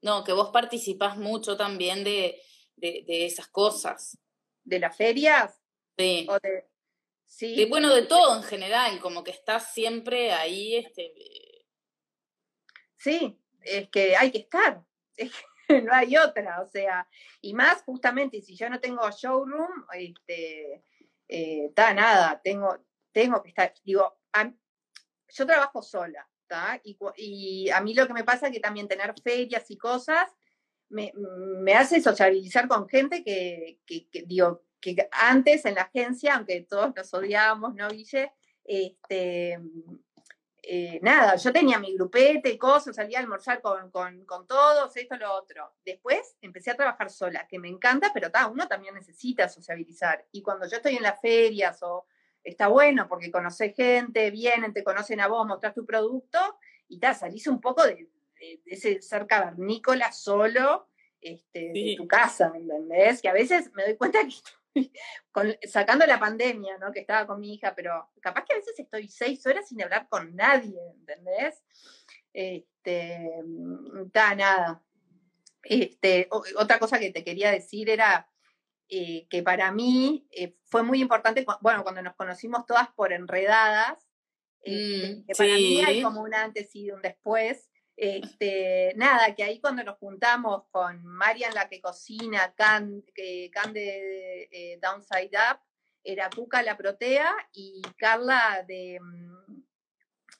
No, 0.01 0.23
que 0.23 0.33
vos 0.33 0.49
participás 0.51 1.17
mucho 1.17 1.57
también 1.57 2.03
de, 2.03 2.41
esas 2.77 3.47
cosas. 3.47 4.17
¿De 4.63 4.79
las 4.79 4.95
ferias? 4.95 5.61
Sí. 5.97 6.27
sí. 7.25 7.65
bueno, 7.65 7.93
de 7.93 8.03
todo 8.03 8.35
en 8.37 8.43
general, 8.43 8.99
como 8.99 9.23
que 9.23 9.31
estás 9.31 9.73
siempre 9.73 10.31
ahí. 10.31 10.75
Este... 10.75 11.13
Sí, 12.97 13.39
es 13.61 13.89
que 13.89 14.15
hay 14.15 14.31
que 14.31 14.39
estar. 14.39 14.83
no 15.83 15.93
hay 15.93 16.17
otra, 16.17 16.61
o 16.61 16.67
sea, 16.67 17.07
y 17.39 17.53
más 17.53 17.83
justamente 17.83 18.41
si 18.41 18.55
yo 18.55 18.69
no 18.69 18.79
tengo 18.79 19.09
showroom, 19.09 19.85
este, 19.93 20.83
está 21.27 21.91
eh, 21.91 21.95
nada, 21.95 22.41
tengo, 22.43 22.77
tengo 23.11 23.41
que 23.41 23.49
estar, 23.49 23.73
digo, 23.83 24.19
yo 25.29 25.45
trabajo 25.45 25.81
sola, 25.81 26.27
y, 26.83 27.69
a 27.69 27.81
mí 27.81 27.93
lo 27.93 28.07
que 28.07 28.13
me 28.13 28.23
pasa 28.23 28.47
es 28.47 28.53
que 28.53 28.59
también 28.59 28.87
tener 28.87 29.13
ferias 29.23 29.69
y 29.69 29.77
cosas 29.77 30.29
me, 30.89 31.13
hace 31.73 32.01
sociabilizar 32.01 32.67
con 32.67 32.87
gente 32.87 33.23
que, 33.23 33.79
digo, 34.25 34.63
que 34.79 35.07
antes 35.11 35.65
en 35.65 35.75
la 35.75 35.83
agencia, 35.83 36.35
aunque 36.35 36.61
todos 36.61 36.93
nos 36.95 37.13
odiábamos, 37.13 37.75
¿no, 37.75 37.87
Guille? 37.89 38.31
Este, 38.63 39.59
eh, 40.63 40.99
nada, 41.01 41.35
yo 41.37 41.51
tenía 41.51 41.79
mi 41.79 41.93
grupete 41.95 42.51
y 42.51 42.57
cosas, 42.57 42.95
salía 42.95 43.17
a 43.17 43.21
almorzar 43.21 43.61
con, 43.61 43.89
con, 43.91 44.47
todos, 44.47 44.95
esto, 44.95 45.15
lo 45.17 45.33
otro. 45.33 45.73
Después 45.83 46.37
empecé 46.41 46.71
a 46.71 46.75
trabajar 46.75 47.09
sola, 47.09 47.47
que 47.47 47.57
me 47.57 47.69
encanta, 47.69 48.11
pero 48.13 48.29
uno 48.51 48.67
también 48.67 48.93
necesita 48.93 49.49
sociabilizar. 49.49 50.25
Y 50.31 50.41
cuando 50.41 50.67
yo 50.67 50.77
estoy 50.77 50.95
en 50.95 51.03
las 51.03 51.19
ferias 51.19 51.81
o 51.81 52.05
está 52.43 52.67
bueno 52.67 53.07
porque 53.07 53.31
conoces 53.31 53.75
gente, 53.75 54.31
vienen, 54.31 54.73
te 54.73 54.83
conocen 54.83 55.19
a 55.19 55.27
vos, 55.27 55.45
mostrás 55.47 55.73
tu 55.73 55.85
producto 55.85 56.39
y 56.87 56.99
ta, 56.99 57.13
salís 57.13 57.47
un 57.47 57.61
poco 57.61 57.85
de, 57.85 58.09
ese 58.65 59.01
ser 59.01 59.27
cavernícola 59.27 60.11
solo 60.11 60.87
este, 61.21 61.71
de 61.71 61.95
tu 61.95 62.07
casa, 62.07 62.49
¿me 62.49 62.59
entendés? 62.59 63.21
Que 63.21 63.29
a 63.29 63.33
veces 63.33 63.71
me 63.73 63.83
doy 63.83 63.95
cuenta 63.95 64.19
que 64.25 64.35
sacando 65.67 66.05
la 66.05 66.19
pandemia, 66.19 66.77
¿no? 66.77 66.91
Que 66.91 67.01
estaba 67.01 67.27
con 67.27 67.39
mi 67.39 67.53
hija, 67.53 67.75
pero 67.75 68.09
capaz 68.21 68.45
que 68.45 68.53
a 68.53 68.57
veces 68.57 68.77
estoy 68.77 69.07
seis 69.07 69.45
horas 69.45 69.67
sin 69.67 69.81
hablar 69.83 70.07
con 70.09 70.35
nadie, 70.35 70.79
¿entendés? 70.95 71.61
Este, 72.33 73.29
está 74.05 74.35
nada. 74.35 74.83
Este, 75.63 76.27
otra 76.31 76.79
cosa 76.79 76.97
que 76.97 77.11
te 77.11 77.23
quería 77.23 77.51
decir 77.51 77.89
era 77.89 78.30
eh, 78.93 79.25
que 79.29 79.41
para 79.41 79.71
mí 79.71 80.27
eh, 80.31 80.57
fue 80.65 80.83
muy 80.83 80.99
importante, 80.99 81.45
bueno, 81.61 81.81
cuando 81.83 82.01
nos 82.01 82.13
conocimos 82.15 82.65
todas 82.65 82.89
por 82.89 83.13
enredadas, 83.13 84.05
este, 84.61 85.13
mm, 85.13 85.25
que 85.27 85.33
para 85.33 85.53
mí 85.53 85.81
hay 85.81 86.01
como 86.01 86.21
un 86.21 86.33
antes 86.33 86.75
y 86.75 86.91
un 86.91 87.01
después. 87.01 87.69
Este, 87.95 88.91
nada, 88.97 89.33
que 89.33 89.43
ahí 89.43 89.61
cuando 89.61 89.81
nos 89.85 89.97
juntamos 89.97 90.63
con 90.71 91.05
Marian 91.05 91.53
la 91.53 91.69
que 91.69 91.79
cocina, 91.79 92.53
Can, 92.57 93.05
Can 93.53 93.71
de 93.71 94.49
eh, 94.51 94.79
Downside 94.81 95.37
Up, 95.37 95.61
era 96.03 96.29
Cuca 96.29 96.61
la 96.61 96.75
protea 96.75 97.33
y 97.53 97.81
Carla 97.95 98.65
de 98.67 98.99
mm, 98.99 99.60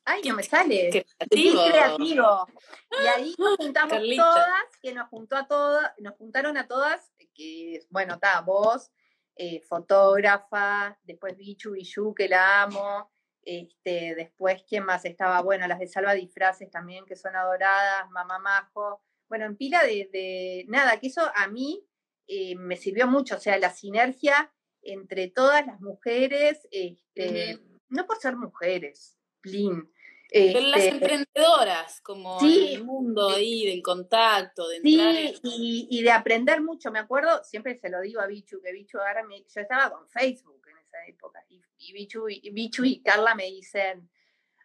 Ay, 0.05 0.21
no 0.23 0.35
me 0.35 0.43
sale. 0.43 0.89
Qué 0.91 1.05
creativo. 1.29 2.47
Y 2.91 3.07
ahí 3.07 3.35
nos 3.37 3.57
juntamos 3.57 4.01
todas, 4.15 4.63
que 4.81 4.93
nos 4.93 5.09
juntó 5.09 5.37
a 5.37 5.47
todas, 5.47 5.91
nos 5.99 6.15
juntaron 6.15 6.57
a 6.57 6.67
todas, 6.67 7.11
que 7.33 7.85
bueno, 7.89 8.15
está, 8.15 8.41
vos, 8.41 8.91
eh, 9.35 9.61
fotógrafa, 9.61 10.97
después 11.03 11.37
Bichu 11.37 11.71
Bichu, 11.71 12.13
que 12.13 12.27
la 12.27 12.63
amo, 12.63 13.11
este, 13.43 14.15
después, 14.15 14.63
¿quién 14.67 14.85
más 14.85 15.05
estaba? 15.05 15.41
Bueno, 15.41 15.67
las 15.67 15.79
de 15.79 15.87
Salva 15.87 16.13
Disfraces 16.13 16.69
también, 16.69 17.05
que 17.05 17.15
son 17.15 17.35
adoradas, 17.35 18.09
Mamá 18.11 18.39
Majo. 18.39 19.01
Bueno, 19.27 19.45
en 19.45 19.55
pila 19.55 19.83
de, 19.83 20.65
nada, 20.67 20.99
que 20.99 21.07
eso 21.07 21.31
a 21.35 21.47
mí 21.47 21.85
eh, 22.27 22.55
me 22.55 22.75
sirvió 22.75 23.07
mucho, 23.07 23.35
o 23.35 23.39
sea, 23.39 23.57
la 23.57 23.71
sinergia 23.71 24.51
entre 24.81 25.29
todas 25.29 25.65
las 25.65 25.79
mujeres, 25.79 26.67
este, 26.71 27.59
no 27.89 28.05
por 28.07 28.17
ser 28.17 28.35
mujeres, 28.35 29.17
plin. 29.41 29.91
las 30.31 30.83
este, 30.83 30.89
emprendedoras, 30.89 32.01
como 32.01 32.39
el 32.41 32.83
mundo 32.83 33.29
ahí, 33.29 33.65
del 33.65 33.81
contacto, 33.81 34.67
de 34.67 34.77
entrar 34.77 35.15
sí, 35.41 35.87
y, 35.89 36.01
de 36.01 36.11
aprender 36.11 36.61
mucho. 36.61 36.91
Me 36.91 36.99
acuerdo, 36.99 37.43
siempre 37.43 37.75
se 37.75 37.89
lo 37.89 37.99
digo 38.01 38.21
a 38.21 38.27
Bichu, 38.27 38.61
que 38.61 38.71
Bichu 38.71 38.99
ahora 38.99 39.23
me, 39.23 39.39
yo 39.39 39.61
estaba 39.61 39.91
con 39.91 40.07
Facebook 40.07 40.61
en 40.69 40.77
esa 40.77 41.05
época, 41.07 41.43
y, 41.49 41.93
Bichu, 41.93 42.29
y 42.29 42.49
Bichu 42.51 42.83
y 42.85 43.01
Carla 43.01 43.35
me 43.35 43.45
dicen, 43.45 44.09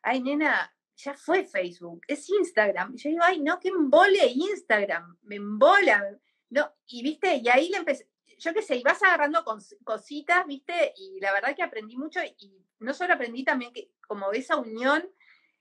ay 0.02 0.22
nena, 0.22 0.72
ya 0.96 1.14
fue 1.14 1.44
Facebook, 1.44 2.02
es 2.08 2.28
Instagram. 2.28 2.94
Y 2.94 2.98
yo 2.98 3.10
digo, 3.10 3.22
ay 3.24 3.40
no, 3.40 3.58
que 3.58 3.68
embole 3.68 4.26
Instagram, 4.26 5.18
me 5.22 5.36
embola. 5.36 6.18
No, 6.50 6.72
y 6.86 7.02
viste, 7.02 7.40
y 7.42 7.48
ahí 7.48 7.68
le 7.68 7.78
empecé, 7.78 8.08
yo 8.38 8.54
qué 8.54 8.62
sé, 8.62 8.76
y 8.76 8.82
vas 8.82 9.02
agarrando 9.02 9.44
cositas, 9.84 10.46
viste, 10.46 10.92
y 10.96 11.20
la 11.20 11.32
verdad 11.32 11.54
que 11.54 11.62
aprendí 11.62 11.96
mucho 11.96 12.20
y 12.38 12.64
no 12.78 12.92
solo 12.92 13.14
aprendí 13.14 13.44
también 13.44 13.72
que 13.72 13.90
como 14.06 14.32
esa 14.32 14.56
unión 14.56 15.08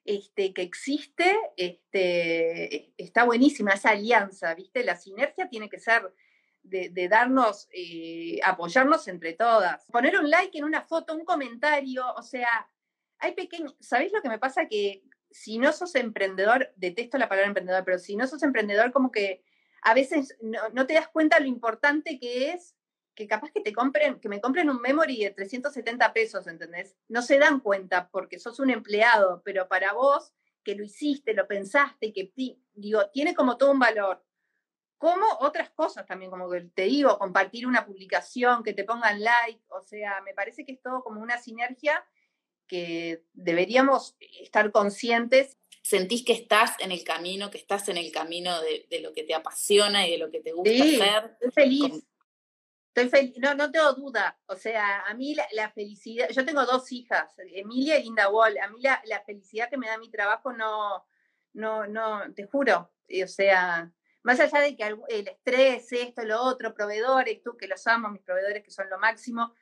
este, 0.03 0.53
que 0.53 0.61
existe, 0.61 1.35
este, 1.57 2.93
está 2.97 3.23
buenísima, 3.23 3.71
esa 3.71 3.89
alianza, 3.89 4.53
¿viste? 4.53 4.83
La 4.83 4.95
sinergia 4.95 5.49
tiene 5.49 5.69
que 5.69 5.79
ser 5.79 6.13
de, 6.61 7.07
darnos, 7.09 7.67
eh, 7.71 8.39
apoyarnos 8.43 9.07
entre 9.07 9.33
todas. 9.33 9.85
Poner 9.91 10.17
un 10.17 10.29
like 10.29 10.57
en 10.57 10.63
una 10.63 10.81
foto, 10.81 11.15
un 11.15 11.25
comentario, 11.25 12.05
o 12.15 12.21
sea, 12.21 12.69
hay 13.19 13.33
pequeños, 13.33 13.75
¿sabéis 13.79 14.11
lo 14.13 14.21
que 14.21 14.29
me 14.29 14.39
pasa? 14.39 14.67
Que 14.67 15.03
si 15.31 15.57
no 15.57 15.71
sos 15.73 15.95
emprendedor, 15.95 16.71
detesto 16.75 17.17
la 17.17 17.29
palabra 17.29 17.47
emprendedor, 17.47 17.83
pero 17.83 17.99
si 17.99 18.15
no 18.15 18.27
sos 18.27 18.43
emprendedor, 18.43 18.91
como 18.91 19.11
que 19.11 19.43
a 19.85 19.93
veces 19.93 20.35
no, 20.41 20.87
te 20.87 20.95
das 20.95 21.07
cuenta 21.09 21.39
lo 21.39 21.45
importante 21.45 22.19
que 22.19 22.49
es 22.49 22.75
que 23.13 23.27
capaz 23.27 23.51
que 23.51 23.61
te 23.61 23.71
compren, 23.71 24.19
que 24.19 24.27
me 24.27 24.41
compren 24.41 24.69
un 24.69 24.81
memory 24.81 25.23
de 25.23 25.29
370 25.29 26.11
pesos, 26.11 26.47
¿entendés? 26.47 26.97
No 27.07 27.21
se 27.21 27.37
dan 27.37 27.59
cuenta 27.59 28.09
porque 28.09 28.39
sos 28.39 28.59
un 28.59 28.71
empleado, 28.71 29.41
pero 29.45 29.69
para 29.69 29.93
vos, 29.93 30.33
que 30.63 30.75
lo 30.75 30.83
hiciste, 30.83 31.33
lo 31.33 31.47
pensaste, 31.47 32.11
que 32.11 32.33
digo, 32.73 33.09
tiene 33.11 33.35
como 33.35 33.57
todo 33.57 33.71
un 33.71 33.79
valor. 33.79 34.25
Como 34.97 35.25
otras 35.39 35.69
cosas 35.69 36.05
también, 36.07 36.31
como 36.31 36.49
te 36.49 36.83
digo, 36.83 37.17
compartir 37.19 37.67
una 37.67 37.85
publicación, 37.85 38.63
que 38.63 38.73
te 38.73 38.85
pongan 38.85 39.23
like, 39.23 39.61
o 39.67 39.81
sea, 39.81 40.19
me 40.21 40.33
parece 40.33 40.65
que 40.65 40.73
es 40.73 40.81
todo 40.81 41.03
como 41.03 41.21
una 41.21 41.37
sinergia 41.37 42.03
que 42.67 43.23
deberíamos 43.33 44.17
estar 44.19 44.71
conscientes. 44.71 45.59
¿Sentís 45.85 46.25
que 46.25 46.33
estás 46.33 46.71
en 46.79 46.91
el 46.91 47.03
camino, 47.03 47.51
que 47.51 47.59
estás 47.59 47.89
en 47.89 47.97
el 47.97 48.11
camino 48.11 48.59
de, 48.59 48.99
lo 49.01 49.13
que 49.13 49.21
te 49.21 49.35
apasiona 49.35 50.07
y 50.07 50.11
de 50.13 50.17
lo 50.17 50.31
que 50.31 50.39
te 50.39 50.51
gusta 50.51 50.71
hacer? 50.71 51.37
Estoy 51.39 51.51
feliz. 51.51 52.07
Estoy 52.87 53.09
feliz, 53.09 53.35
no, 53.37 53.53
no 53.53 53.69
tengo 53.69 53.93
duda. 53.93 54.35
O 54.47 54.55
sea, 54.55 55.01
a 55.01 55.13
mí 55.13 55.35
la, 55.51 55.69
felicidad, 55.69 56.27
yo 56.29 56.43
tengo 56.43 56.65
dos 56.65 56.91
hijas, 56.91 57.31
Emilia 57.37 57.99
y 57.99 58.05
Linda 58.05 58.31
Wall. 58.31 58.57
A 58.57 58.67
mí 58.67 58.81
la, 58.81 59.23
felicidad 59.27 59.69
que 59.69 59.77
me 59.77 59.85
da 59.85 59.99
mi 59.99 60.09
trabajo 60.09 60.53
no, 60.53 61.05
no, 61.53 61.85
no, 61.85 62.33
te 62.33 62.47
juro. 62.47 62.91
O 63.23 63.27
sea, 63.27 63.93
más 64.23 64.39
allá 64.39 64.61
de 64.61 64.75
que 64.75 64.87
el 65.09 65.27
estrés, 65.27 65.91
esto, 65.91 66.23
lo 66.23 66.41
otro, 66.41 66.73
proveedores, 66.73 67.43
tú 67.43 67.55
que 67.55 67.67
los 67.67 67.85
amo, 67.85 68.09
mis 68.09 68.23
proveedores 68.23 68.63
que 68.63 68.71
son 68.71 68.89
lo 68.89 68.97
máximo, 68.97 69.53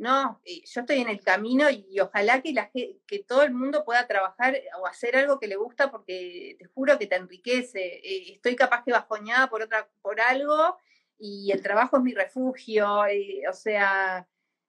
no, 0.00 0.40
eh, 0.46 0.62
yo 0.64 0.80
estoy 0.80 1.00
en 1.00 1.10
el 1.10 1.20
camino 1.20 1.68
y, 1.68 2.00
ojalá 2.00 2.40
que, 2.40 2.54
la, 2.54 2.70
que 2.70 3.24
todo 3.28 3.42
el 3.42 3.52
mundo 3.52 3.84
pueda 3.84 4.06
trabajar 4.06 4.58
o 4.80 4.86
hacer 4.86 5.14
algo 5.14 5.38
que 5.38 5.46
le 5.46 5.56
gusta 5.56 5.90
porque 5.90 6.56
te 6.58 6.64
juro 6.68 6.98
que 6.98 7.06
te 7.06 7.16
enriquece. 7.16 8.00
Eh, 8.02 8.32
estoy 8.32 8.56
capaz 8.56 8.82
que 8.82 8.92
bajoñada 8.92 9.50
por, 9.50 9.60
otra, 9.60 9.90
por 10.00 10.18
algo 10.22 10.78
y 11.18 11.52
el 11.52 11.60
trabajo 11.62 11.98
es 11.98 12.02
mi 12.02 12.14
refugio, 12.14 13.00
o 13.00 13.52
sea, 13.52 14.26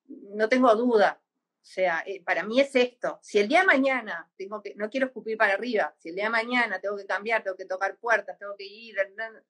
no 0.09 0.49
tengo 0.49 0.75
duda. 0.75 1.21
O 1.23 1.63
sea, 1.63 2.03
eh, 2.05 2.21
para 2.25 2.43
mí 2.43 2.59
es 2.59 2.75
esto. 2.75 3.17
Si 3.21 3.39
el 3.39 3.47
día 3.47 3.61
de 3.61 3.67
mañana 3.67 4.29
tengo 4.35 4.61
que, 4.61 4.75
no 4.75 4.89
quiero 4.89 5.07
escupir 5.07 5.37
para 5.37 5.53
arriba, 5.53 5.95
si 5.97 6.09
el 6.09 6.15
día 6.15 6.25
de 6.25 6.31
mañana 6.31 6.81
tengo 6.81 6.97
que 6.97 7.05
cambiar, 7.05 7.41
tengo 7.41 7.55
que 7.55 7.65
tocar 7.65 7.95
puertas, 7.99 8.37
tengo 8.37 8.55
que 8.57 8.65
ir, 8.65 8.97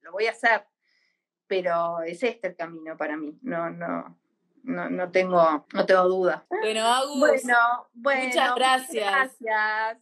lo 0.01 0.11
voy 0.11 0.27
a 0.27 0.31
hacer. 0.31 0.63
Pero 1.47 2.01
es 2.03 2.21
este 2.21 2.49
el 2.49 2.55
camino 2.55 2.95
para 2.95 3.17
mí. 3.17 3.39
No, 3.41 3.71
no, 3.71 4.20
no, 4.63 4.89
no 4.89 5.09
tengo, 5.11 5.65
no 5.73 5.85
tengo 5.85 6.03
duda. 6.07 6.43
Bueno, 6.49 6.85
Agus, 6.85 7.19
bueno, 7.19 7.87
bueno, 7.93 8.23
muchas 8.25 8.55
gracias. 8.55 8.89
Muchas 8.89 9.35
gracias. 9.39 9.97